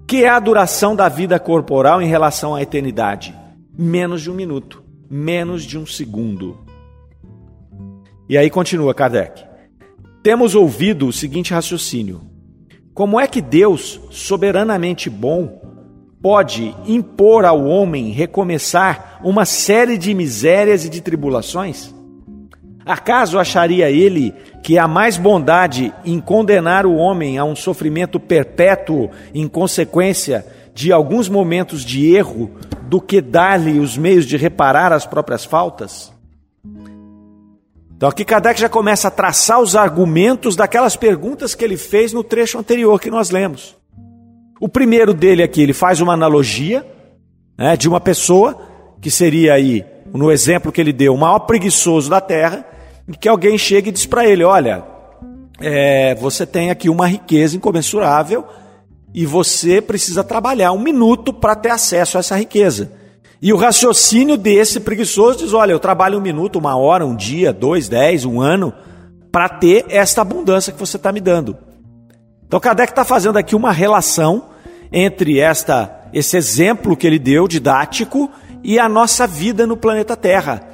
que 0.06 0.22
é 0.22 0.28
a 0.28 0.38
duração 0.38 0.94
da 0.94 1.08
vida 1.08 1.40
corporal 1.40 2.02
em 2.02 2.06
relação 2.06 2.54
à 2.54 2.60
eternidade? 2.60 3.34
Menos 3.76 4.20
de 4.20 4.30
um 4.30 4.34
minuto, 4.34 4.84
menos 5.08 5.62
de 5.62 5.78
um 5.78 5.86
segundo. 5.86 6.58
E 8.28 8.36
aí 8.36 8.50
continua 8.50 8.94
Kardec. 8.94 9.42
Temos 10.22 10.54
ouvido 10.54 11.06
o 11.06 11.12
seguinte 11.12 11.54
raciocínio: 11.54 12.20
como 12.92 13.18
é 13.18 13.26
que 13.26 13.40
Deus, 13.40 13.98
soberanamente 14.10 15.08
bom, 15.08 15.63
pode 16.24 16.74
impor 16.86 17.44
ao 17.44 17.66
homem 17.66 18.10
recomeçar 18.10 19.20
uma 19.22 19.44
série 19.44 19.98
de 19.98 20.14
misérias 20.14 20.82
e 20.82 20.88
de 20.88 21.02
tribulações? 21.02 21.94
Acaso 22.82 23.38
acharia 23.38 23.90
ele 23.90 24.34
que 24.62 24.78
há 24.78 24.88
mais 24.88 25.18
bondade 25.18 25.92
em 26.02 26.18
condenar 26.18 26.86
o 26.86 26.94
homem 26.94 27.36
a 27.36 27.44
um 27.44 27.54
sofrimento 27.54 28.18
perpétuo 28.18 29.10
em 29.34 29.46
consequência 29.46 30.46
de 30.72 30.90
alguns 30.90 31.28
momentos 31.28 31.84
de 31.84 32.14
erro 32.14 32.50
do 32.88 33.02
que 33.02 33.20
dar-lhe 33.20 33.78
os 33.78 33.98
meios 33.98 34.24
de 34.24 34.38
reparar 34.38 34.94
as 34.94 35.04
próprias 35.04 35.44
faltas? 35.44 36.10
Então 37.94 38.08
aqui 38.08 38.24
Kardec 38.24 38.58
já 38.58 38.68
começa 38.70 39.08
a 39.08 39.10
traçar 39.10 39.60
os 39.60 39.76
argumentos 39.76 40.56
daquelas 40.56 40.96
perguntas 40.96 41.54
que 41.54 41.62
ele 41.62 41.76
fez 41.76 42.14
no 42.14 42.24
trecho 42.24 42.58
anterior 42.58 42.98
que 42.98 43.10
nós 43.10 43.28
lemos. 43.28 43.76
O 44.60 44.68
primeiro 44.68 45.12
dele 45.12 45.42
aqui, 45.42 45.62
ele 45.62 45.72
faz 45.72 46.00
uma 46.00 46.12
analogia 46.12 46.86
né, 47.58 47.76
de 47.76 47.88
uma 47.88 48.00
pessoa 48.00 48.58
que 49.00 49.10
seria 49.10 49.54
aí, 49.54 49.84
no 50.12 50.30
exemplo 50.30 50.72
que 50.72 50.80
ele 50.80 50.92
deu, 50.92 51.14
o 51.14 51.18
maior 51.18 51.40
preguiçoso 51.40 52.08
da 52.08 52.20
terra, 52.20 52.64
e 53.06 53.16
que 53.16 53.28
alguém 53.28 53.58
chega 53.58 53.88
e 53.88 53.92
diz 53.92 54.06
para 54.06 54.26
ele: 54.26 54.44
Olha, 54.44 54.84
é, 55.60 56.14
você 56.14 56.46
tem 56.46 56.70
aqui 56.70 56.88
uma 56.88 57.06
riqueza 57.06 57.56
incomensurável 57.56 58.44
e 59.12 59.26
você 59.26 59.80
precisa 59.80 60.24
trabalhar 60.24 60.72
um 60.72 60.80
minuto 60.80 61.32
para 61.32 61.54
ter 61.54 61.70
acesso 61.70 62.16
a 62.16 62.20
essa 62.20 62.36
riqueza. 62.36 62.92
E 63.42 63.52
o 63.52 63.56
raciocínio 63.56 64.36
desse 64.36 64.80
preguiçoso 64.80 65.40
diz: 65.40 65.52
Olha, 65.52 65.72
eu 65.72 65.78
trabalho 65.78 66.18
um 66.18 66.22
minuto, 66.22 66.58
uma 66.58 66.76
hora, 66.76 67.04
um 67.04 67.14
dia, 67.14 67.52
dois, 67.52 67.88
dez, 67.88 68.24
um 68.24 68.40
ano, 68.40 68.72
para 69.30 69.48
ter 69.48 69.84
esta 69.88 70.22
abundância 70.22 70.72
que 70.72 70.78
você 70.78 70.96
está 70.96 71.12
me 71.12 71.20
dando. 71.20 71.56
Então, 72.46 72.60
Kardec 72.60 72.92
está 72.92 73.04
fazendo 73.04 73.38
aqui 73.38 73.56
uma 73.56 73.72
relação 73.72 74.50
entre 74.92 75.40
esta, 75.40 76.08
esse 76.12 76.36
exemplo 76.36 76.96
que 76.96 77.06
ele 77.06 77.18
deu, 77.18 77.48
didático, 77.48 78.30
e 78.62 78.78
a 78.78 78.88
nossa 78.88 79.26
vida 79.26 79.66
no 79.66 79.76
planeta 79.76 80.16
Terra. 80.16 80.68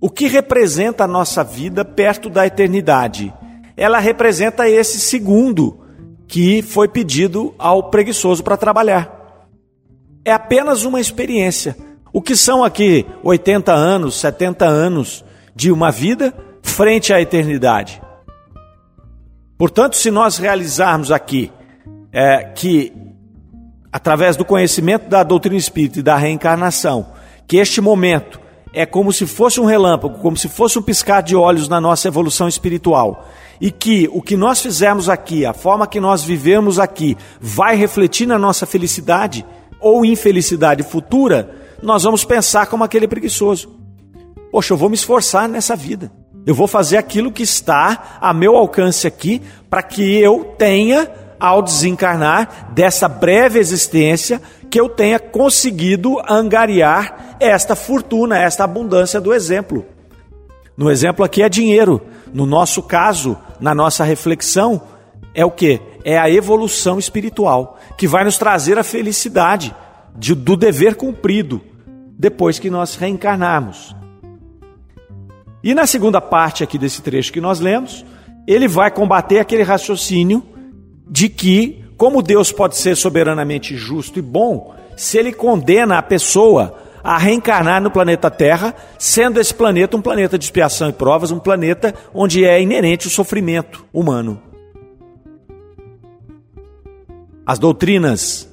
O 0.00 0.08
que 0.08 0.28
representa 0.28 1.04
a 1.04 1.08
nossa 1.08 1.42
vida 1.42 1.84
perto 1.84 2.30
da 2.30 2.46
eternidade? 2.46 3.32
Ela 3.76 3.98
representa 3.98 4.68
esse 4.68 5.00
segundo 5.00 5.80
que 6.26 6.62
foi 6.62 6.86
pedido 6.86 7.54
ao 7.58 7.90
preguiçoso 7.90 8.44
para 8.44 8.56
trabalhar. 8.56 9.38
É 10.24 10.32
apenas 10.32 10.84
uma 10.84 11.00
experiência. 11.00 11.76
O 12.12 12.22
que 12.22 12.36
são 12.36 12.62
aqui 12.62 13.04
80 13.22 13.72
anos, 13.72 14.20
70 14.20 14.64
anos 14.66 15.24
de 15.54 15.72
uma 15.72 15.90
vida 15.90 16.32
frente 16.62 17.12
à 17.12 17.20
eternidade? 17.20 18.00
Portanto, 19.58 19.96
se 19.96 20.08
nós 20.08 20.38
realizarmos 20.38 21.10
aqui 21.10 21.50
é, 22.12 22.44
que, 22.44 22.92
através 23.92 24.36
do 24.36 24.44
conhecimento 24.44 25.08
da 25.08 25.24
doutrina 25.24 25.56
espírita 25.56 25.98
e 25.98 26.02
da 26.02 26.16
reencarnação, 26.16 27.12
que 27.44 27.56
este 27.56 27.80
momento 27.80 28.40
é 28.72 28.86
como 28.86 29.12
se 29.12 29.26
fosse 29.26 29.60
um 29.60 29.64
relâmpago, 29.64 30.20
como 30.20 30.36
se 30.36 30.48
fosse 30.48 30.78
um 30.78 30.82
piscar 30.82 31.22
de 31.22 31.34
olhos 31.34 31.68
na 31.68 31.80
nossa 31.80 32.06
evolução 32.06 32.46
espiritual. 32.46 33.28
E 33.60 33.72
que 33.72 34.08
o 34.12 34.22
que 34.22 34.36
nós 34.36 34.62
fizermos 34.62 35.08
aqui, 35.08 35.44
a 35.44 35.52
forma 35.52 35.88
que 35.88 35.98
nós 35.98 36.22
vivemos 36.22 36.78
aqui, 36.78 37.16
vai 37.40 37.74
refletir 37.74 38.26
na 38.26 38.38
nossa 38.38 38.64
felicidade 38.64 39.44
ou 39.80 40.04
infelicidade 40.04 40.84
futura, 40.84 41.50
nós 41.82 42.04
vamos 42.04 42.24
pensar 42.24 42.66
como 42.66 42.84
aquele 42.84 43.08
preguiçoso. 43.08 43.76
Poxa, 44.52 44.72
eu 44.72 44.76
vou 44.76 44.88
me 44.88 44.94
esforçar 44.94 45.48
nessa 45.48 45.74
vida. 45.74 46.12
Eu 46.46 46.54
vou 46.54 46.66
fazer 46.66 46.96
aquilo 46.96 47.32
que 47.32 47.42
está 47.42 48.18
a 48.20 48.32
meu 48.32 48.56
alcance 48.56 49.06
aqui 49.06 49.42
para 49.68 49.82
que 49.82 50.18
eu 50.18 50.54
tenha, 50.56 51.10
ao 51.38 51.62
desencarnar 51.62 52.72
dessa 52.72 53.08
breve 53.08 53.58
existência, 53.58 54.40
que 54.70 54.80
eu 54.80 54.88
tenha 54.88 55.18
conseguido 55.18 56.16
angariar 56.28 57.36
esta 57.40 57.76
fortuna, 57.76 58.38
esta 58.38 58.64
abundância 58.64 59.20
do 59.20 59.32
exemplo. 59.32 59.84
No 60.76 60.90
exemplo 60.90 61.24
aqui 61.24 61.42
é 61.42 61.48
dinheiro. 61.48 62.00
No 62.32 62.46
nosso 62.46 62.82
caso, 62.82 63.36
na 63.60 63.74
nossa 63.74 64.04
reflexão, 64.04 64.80
é 65.34 65.44
o 65.44 65.50
que? 65.50 65.80
É 66.04 66.18
a 66.18 66.30
evolução 66.30 66.98
espiritual, 66.98 67.78
que 67.96 68.06
vai 68.06 68.24
nos 68.24 68.38
trazer 68.38 68.78
a 68.78 68.84
felicidade 68.84 69.74
de, 70.16 70.34
do 70.34 70.56
dever 70.56 70.94
cumprido 70.96 71.60
depois 72.18 72.58
que 72.58 72.70
nós 72.70 72.96
reencarnarmos. 72.96 73.94
E 75.62 75.74
na 75.74 75.86
segunda 75.86 76.20
parte 76.20 76.62
aqui 76.62 76.78
desse 76.78 77.02
trecho 77.02 77.32
que 77.32 77.40
nós 77.40 77.60
lemos, 77.60 78.04
ele 78.46 78.68
vai 78.68 78.90
combater 78.90 79.38
aquele 79.38 79.62
raciocínio 79.62 80.42
de 81.10 81.28
que 81.28 81.84
como 81.96 82.22
Deus 82.22 82.52
pode 82.52 82.76
ser 82.76 82.96
soberanamente 82.96 83.76
justo 83.76 84.18
e 84.18 84.22
bom 84.22 84.74
se 84.96 85.18
ele 85.18 85.32
condena 85.32 85.98
a 85.98 86.02
pessoa 86.02 86.78
a 87.02 87.16
reencarnar 87.16 87.80
no 87.80 87.90
planeta 87.90 88.30
Terra, 88.30 88.74
sendo 88.98 89.40
esse 89.40 89.54
planeta 89.54 89.96
um 89.96 90.02
planeta 90.02 90.38
de 90.38 90.44
expiação 90.44 90.88
e 90.88 90.92
provas, 90.92 91.30
um 91.30 91.38
planeta 91.38 91.94
onde 92.12 92.44
é 92.44 92.60
inerente 92.60 93.06
o 93.06 93.10
sofrimento 93.10 93.84
humano. 93.92 94.42
As 97.46 97.58
doutrinas 97.58 98.48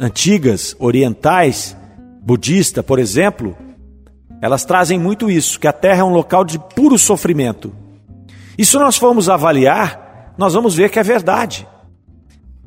antigas, 0.00 0.74
orientais, 0.78 1.76
budista, 2.22 2.82
por 2.82 2.98
exemplo, 2.98 3.56
elas 4.42 4.64
trazem 4.64 4.98
muito 4.98 5.30
isso, 5.30 5.60
que 5.60 5.68
a 5.68 5.72
Terra 5.72 6.00
é 6.00 6.04
um 6.04 6.12
local 6.12 6.44
de 6.44 6.58
puro 6.58 6.98
sofrimento. 6.98 7.72
E 8.58 8.66
se 8.66 8.76
nós 8.76 8.96
formos 8.96 9.28
avaliar, 9.28 10.34
nós 10.36 10.52
vamos 10.52 10.74
ver 10.74 10.90
que 10.90 10.98
é 10.98 11.02
verdade. 11.04 11.66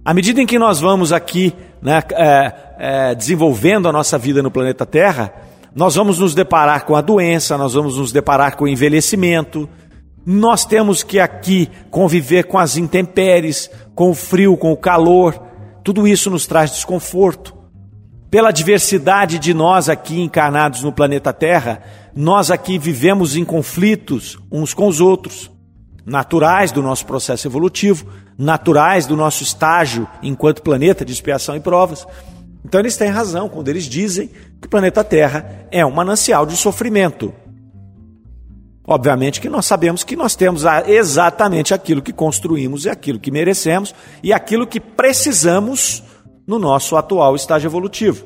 À 0.03 0.13
medida 0.13 0.41
em 0.41 0.45
que 0.45 0.57
nós 0.57 0.79
vamos 0.79 1.11
aqui 1.11 1.53
né, 1.81 2.01
é, 2.13 2.53
é, 2.77 3.15
desenvolvendo 3.15 3.89
a 3.89 3.91
nossa 3.91 4.17
vida 4.17 4.41
no 4.41 4.49
planeta 4.49 4.85
Terra, 4.85 5.33
nós 5.75 5.95
vamos 5.95 6.17
nos 6.17 6.33
deparar 6.33 6.85
com 6.85 6.95
a 6.95 7.01
doença, 7.01 7.57
nós 7.57 7.73
vamos 7.73 7.97
nos 7.97 8.13
deparar 8.13 8.55
com 8.55 8.63
o 8.63 8.69
envelhecimento, 8.69 9.67
nós 10.25 10.63
temos 10.63 11.03
que 11.03 11.19
aqui 11.19 11.69
conviver 11.91 12.45
com 12.45 12.57
as 12.57 12.77
intempéries, 12.77 13.69
com 13.93 14.11
o 14.11 14.15
frio, 14.15 14.55
com 14.55 14.71
o 14.71 14.77
calor, 14.77 15.37
tudo 15.83 16.07
isso 16.07 16.29
nos 16.29 16.47
traz 16.47 16.71
desconforto. 16.71 17.54
Pela 18.35 18.51
diversidade 18.51 19.39
de 19.39 19.53
nós 19.53 19.87
aqui 19.87 20.19
encarnados 20.19 20.83
no 20.83 20.91
planeta 20.91 21.31
Terra, 21.31 21.81
nós 22.13 22.51
aqui 22.51 22.77
vivemos 22.77 23.37
em 23.37 23.45
conflitos 23.45 24.37
uns 24.51 24.73
com 24.73 24.89
os 24.89 24.99
outros 24.99 25.49
naturais 26.05 26.69
do 26.69 26.81
nosso 26.81 27.05
processo 27.05 27.47
evolutivo, 27.47 28.05
naturais 28.37 29.05
do 29.05 29.15
nosso 29.15 29.41
estágio 29.41 30.05
enquanto 30.21 30.63
planeta 30.63 31.05
de 31.05 31.13
expiação 31.13 31.55
e 31.55 31.61
provas. 31.61 32.05
Então 32.65 32.81
eles 32.81 32.97
têm 32.97 33.07
razão 33.07 33.47
quando 33.47 33.69
eles 33.69 33.85
dizem 33.85 34.27
que 34.59 34.67
o 34.67 34.69
planeta 34.69 35.01
Terra 35.01 35.65
é 35.71 35.85
um 35.85 35.91
manancial 35.91 36.45
de 36.45 36.57
sofrimento. 36.57 37.33
Obviamente 38.85 39.39
que 39.39 39.47
nós 39.47 39.65
sabemos 39.65 40.03
que 40.03 40.17
nós 40.17 40.35
temos 40.35 40.63
exatamente 40.87 41.73
aquilo 41.73 42.01
que 42.01 42.11
construímos 42.11 42.83
e 42.83 42.89
aquilo 42.89 43.17
que 43.17 43.31
merecemos 43.31 43.95
e 44.21 44.33
aquilo 44.33 44.67
que 44.67 44.81
precisamos 44.81 46.03
no 46.47 46.59
nosso 46.59 46.95
atual 46.95 47.35
estágio 47.35 47.67
evolutivo. 47.67 48.25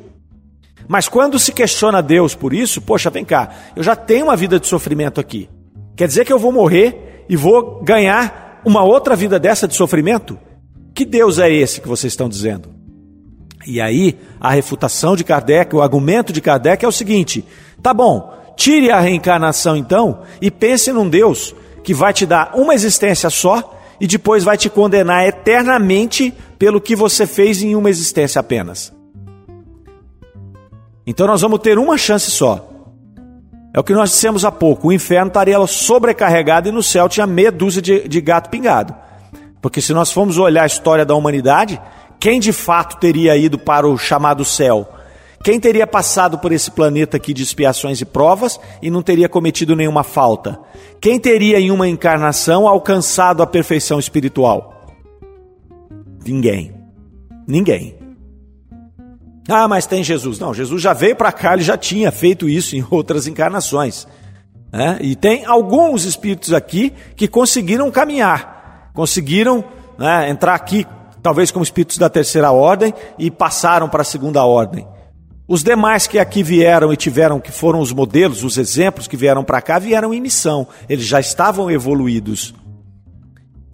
Mas 0.88 1.08
quando 1.08 1.38
se 1.38 1.52
questiona 1.52 2.02
Deus 2.02 2.34
por 2.34 2.54
isso, 2.54 2.82
poxa, 2.82 3.10
vem 3.10 3.24
cá, 3.24 3.50
eu 3.76 3.84
já 3.84 3.96
tenho 3.96 4.26
uma 4.26 4.36
vida 4.36 4.60
de 4.60 4.68
sofrimento 4.68 5.20
aqui. 5.20 5.50
Quer 5.96 6.08
dizer 6.08 6.26
que 6.26 6.34
eu 6.34 6.40
vou 6.40 6.52
morrer 6.52 7.26
e 7.30 7.36
vou 7.36 7.82
ganhar 7.84 8.62
uma 8.66 8.84
outra 8.84 9.16
vida 9.16 9.40
dessa 9.40 9.68
de 9.68 9.76
sofrimento? 9.76 10.40
Que 10.94 11.06
Deus 11.06 11.38
é 11.38 11.52
esse 11.52 11.80
que 11.80 11.88
vocês 11.88 12.14
estão 12.14 12.28
dizendo? 12.28 12.70
E 13.68 13.80
aí, 13.80 14.18
a 14.40 14.52
refutação 14.52 15.16
de 15.16 15.24
Kardec, 15.24 15.76
o 15.76 15.82
argumento 15.82 16.34
de 16.34 16.42
Kardec 16.42 16.84
é 16.84 16.88
o 16.88 16.92
seguinte: 16.92 17.46
tá 17.84 17.94
bom, 17.94 18.34
tire 18.56 18.90
a 18.90 19.00
reencarnação 19.00 19.76
então 19.76 20.22
e 20.42 20.50
pense 20.50 20.92
num 20.92 21.08
Deus 21.08 21.54
que 21.84 21.94
vai 21.94 22.14
te 22.14 22.26
dar 22.26 22.52
uma 22.56 22.74
existência 22.74 23.30
só 23.30 23.79
e 24.00 24.08
depois 24.08 24.44
vai 24.44 24.58
te 24.58 24.70
condenar 24.70 25.28
eternamente 25.28 26.34
pelo 26.58 26.80
que 26.80 26.96
você 26.96 27.28
fez 27.28 27.62
em 27.62 27.76
uma 27.76 27.90
existência 27.90 28.40
apenas. 28.40 28.94
Então 31.06 31.28
nós 31.28 31.42
vamos 31.42 31.60
ter 31.60 31.78
uma 31.78 31.98
chance 31.98 32.30
só. 32.30 32.68
É 33.74 33.80
o 33.80 33.84
que 33.84 33.94
nós 33.94 34.12
dissemos 34.12 34.46
há 34.46 34.52
pouco: 34.52 34.88
o 34.88 34.94
inferno 34.94 35.28
estaria 35.28 35.66
sobrecarregado 35.68 36.70
e 36.70 36.72
no 36.72 36.84
céu 36.84 37.10
tinha 37.10 37.28
meia 37.28 37.52
dúzia 37.52 37.82
de, 37.82 38.08
de 38.08 38.22
gato 38.22 38.50
pingado. 38.50 38.96
Porque 39.62 39.82
se 39.82 39.94
nós 39.94 40.12
formos 40.12 40.38
olhar 40.38 40.64
a 40.64 40.68
história 40.68 41.06
da 41.06 41.16
humanidade, 41.16 41.80
quem 42.20 42.40
de 42.40 42.54
fato 42.54 42.98
teria 42.98 43.36
ido 43.36 43.58
para 43.58 43.88
o 43.88 43.98
chamado 43.98 44.46
céu? 44.46 44.88
Quem 45.44 45.60
teria 45.60 45.88
passado 45.88 46.38
por 46.38 46.52
esse 46.52 46.70
planeta 46.70 47.16
aqui 47.16 47.34
de 47.34 47.44
expiações 47.44 48.02
e 48.02 48.06
provas 48.06 48.60
e 48.82 48.90
não 48.90 49.02
teria 49.02 49.30
cometido 49.30 49.76
nenhuma 49.76 50.04
falta? 50.04 50.60
Quem 51.00 51.20
teria 51.20 51.60
em 51.60 51.72
uma 51.72 51.88
encarnação 51.88 52.68
alcançado 52.68 53.42
a 53.42 53.48
perfeição 53.48 54.00
espiritual? 54.00 54.86
Ninguém. 56.26 56.74
Ninguém. 57.48 57.98
Ah, 59.48 59.68
mas 59.68 59.86
tem 59.86 60.04
Jesus. 60.04 60.38
Não, 60.40 60.54
Jesus 60.54 60.82
já 60.82 60.94
veio 60.94 61.16
para 61.16 61.32
cá, 61.32 61.54
ele 61.54 61.64
já 61.64 61.78
tinha 61.78 62.12
feito 62.12 62.50
isso 62.50 62.76
em 62.76 62.86
outras 62.92 63.26
encarnações. 63.26 64.06
Né? 64.72 65.00
E 65.02 65.16
tem 65.16 65.46
alguns 65.46 66.04
espíritos 66.04 66.54
aqui 66.54 66.94
que 67.16 67.28
conseguiram 67.28 67.90
caminhar, 67.90 68.92
conseguiram 68.94 69.64
né, 69.98 70.30
entrar 70.30 70.54
aqui, 70.54 70.86
talvez 71.24 71.50
como 71.50 71.64
espíritos 71.64 71.98
da 71.98 72.10
terceira 72.10 72.52
ordem, 72.52 72.94
e 73.18 73.32
passaram 73.32 73.90
para 73.90 74.02
a 74.02 74.06
segunda 74.06 74.44
ordem. 74.44 74.86
Os 75.50 75.64
demais 75.64 76.06
que 76.06 76.20
aqui 76.20 76.44
vieram 76.44 76.94
e 76.94 76.96
tiveram, 76.96 77.40
que 77.40 77.52
foram 77.52 77.80
os 77.80 77.92
modelos, 77.92 78.44
os 78.44 78.56
exemplos 78.56 79.08
que 79.08 79.18
vieram 79.18 79.44
para 79.44 79.60
cá, 79.60 79.80
vieram 79.80 80.14
em 80.14 80.22
missão. 80.22 80.68
Eles 80.88 81.06
já 81.06 81.20
estavam 81.20 81.72
evoluídos. 81.72 82.54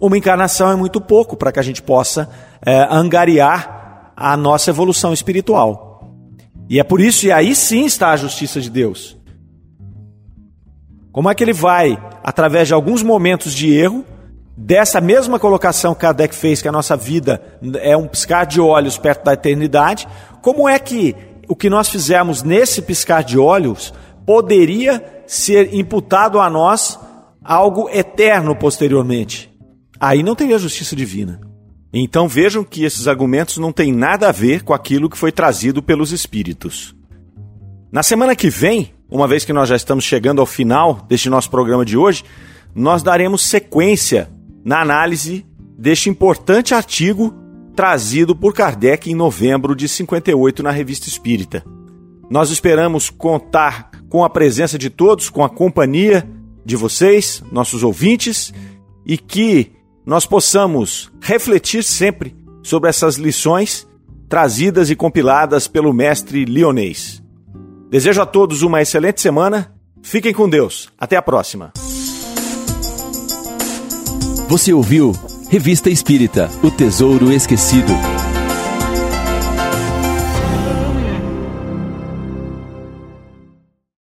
Uma 0.00 0.16
encarnação 0.16 0.72
é 0.72 0.74
muito 0.74 1.02
pouco 1.02 1.36
para 1.36 1.52
que 1.52 1.60
a 1.60 1.62
gente 1.62 1.82
possa 1.82 2.30
é, 2.64 2.88
angariar 2.90 4.10
a 4.16 4.34
nossa 4.38 4.70
evolução 4.70 5.12
espiritual. 5.12 6.14
E 6.66 6.80
é 6.80 6.82
por 6.82 6.98
isso, 6.98 7.26
e 7.26 7.30
aí 7.30 7.54
sim 7.54 7.84
está 7.84 8.08
a 8.08 8.16
justiça 8.16 8.58
de 8.58 8.70
Deus. 8.70 9.14
Como 11.12 11.28
é 11.28 11.34
que 11.34 11.44
ele 11.44 11.52
vai, 11.52 12.02
através 12.24 12.68
de 12.68 12.72
alguns 12.72 13.02
momentos 13.02 13.52
de 13.52 13.70
erro, 13.70 14.02
dessa 14.56 14.98
mesma 14.98 15.38
colocação 15.38 15.94
que 15.94 16.00
Kardec 16.00 16.34
fez, 16.34 16.62
que 16.62 16.68
a 16.68 16.72
nossa 16.72 16.96
vida 16.96 17.42
é 17.82 17.94
um 17.94 18.08
piscar 18.08 18.46
de 18.46 18.62
olhos 18.62 18.96
perto 18.96 19.24
da 19.24 19.34
eternidade, 19.34 20.08
como 20.40 20.66
é 20.66 20.78
que 20.78 21.14
o 21.48 21.56
que 21.56 21.70
nós 21.70 21.88
fizemos 21.88 22.42
nesse 22.42 22.82
piscar 22.82 23.22
de 23.22 23.38
olhos 23.38 23.92
poderia 24.24 25.22
ser 25.26 25.74
imputado 25.74 26.40
a 26.40 26.50
nós 26.50 26.98
algo 27.42 27.88
eterno 27.90 28.54
posteriormente? 28.56 29.52
Aí 29.98 30.22
não 30.22 30.34
teria 30.34 30.58
justiça 30.58 30.94
divina. 30.94 31.40
Então 31.92 32.28
vejam 32.28 32.62
que 32.62 32.84
esses 32.84 33.08
argumentos 33.08 33.56
não 33.58 33.72
têm 33.72 33.92
nada 33.92 34.28
a 34.28 34.32
ver 34.32 34.62
com 34.62 34.74
aquilo 34.74 35.08
que 35.08 35.16
foi 35.16 35.32
trazido 35.32 35.82
pelos 35.82 36.12
espíritos. 36.12 36.94
Na 37.90 38.02
semana 38.02 38.36
que 38.36 38.50
vem, 38.50 38.92
uma 39.08 39.26
vez 39.26 39.44
que 39.44 39.52
nós 39.52 39.68
já 39.68 39.76
estamos 39.76 40.04
chegando 40.04 40.40
ao 40.40 40.46
final 40.46 41.06
deste 41.08 41.30
nosso 41.30 41.50
programa 41.50 41.84
de 41.84 41.96
hoje, 41.96 42.24
nós 42.74 43.02
daremos 43.02 43.42
sequência 43.42 44.28
na 44.64 44.80
análise 44.80 45.46
deste 45.78 46.10
importante 46.10 46.74
artigo 46.74 47.32
trazido 47.76 48.34
por 48.34 48.54
Kardec 48.54 49.10
em 49.10 49.14
novembro 49.14 49.76
de 49.76 49.86
58 49.86 50.62
na 50.62 50.70
Revista 50.70 51.08
Espírita. 51.08 51.62
Nós 52.30 52.50
esperamos 52.50 53.10
contar 53.10 53.90
com 54.08 54.24
a 54.24 54.30
presença 54.30 54.78
de 54.78 54.88
todos, 54.88 55.28
com 55.28 55.44
a 55.44 55.50
companhia 55.50 56.26
de 56.64 56.74
vocês, 56.74 57.44
nossos 57.52 57.82
ouvintes, 57.82 58.52
e 59.04 59.18
que 59.18 59.72
nós 60.06 60.24
possamos 60.24 61.12
refletir 61.20 61.84
sempre 61.84 62.34
sobre 62.62 62.88
essas 62.88 63.16
lições 63.16 63.86
trazidas 64.28 64.90
e 64.90 64.96
compiladas 64.96 65.68
pelo 65.68 65.92
mestre 65.92 66.44
lionês. 66.46 67.22
Desejo 67.90 68.22
a 68.22 68.26
todos 68.26 68.62
uma 68.62 68.80
excelente 68.80 69.20
semana. 69.20 69.72
Fiquem 70.02 70.32
com 70.32 70.48
Deus. 70.48 70.88
Até 70.98 71.16
a 71.16 71.22
próxima. 71.22 71.72
Você 74.48 74.72
ouviu 74.72 75.12
Revista 75.50 75.88
Espírita 75.88 76.50
O 76.62 76.70
Tesouro 76.70 77.30
Esquecido. 77.30 78.15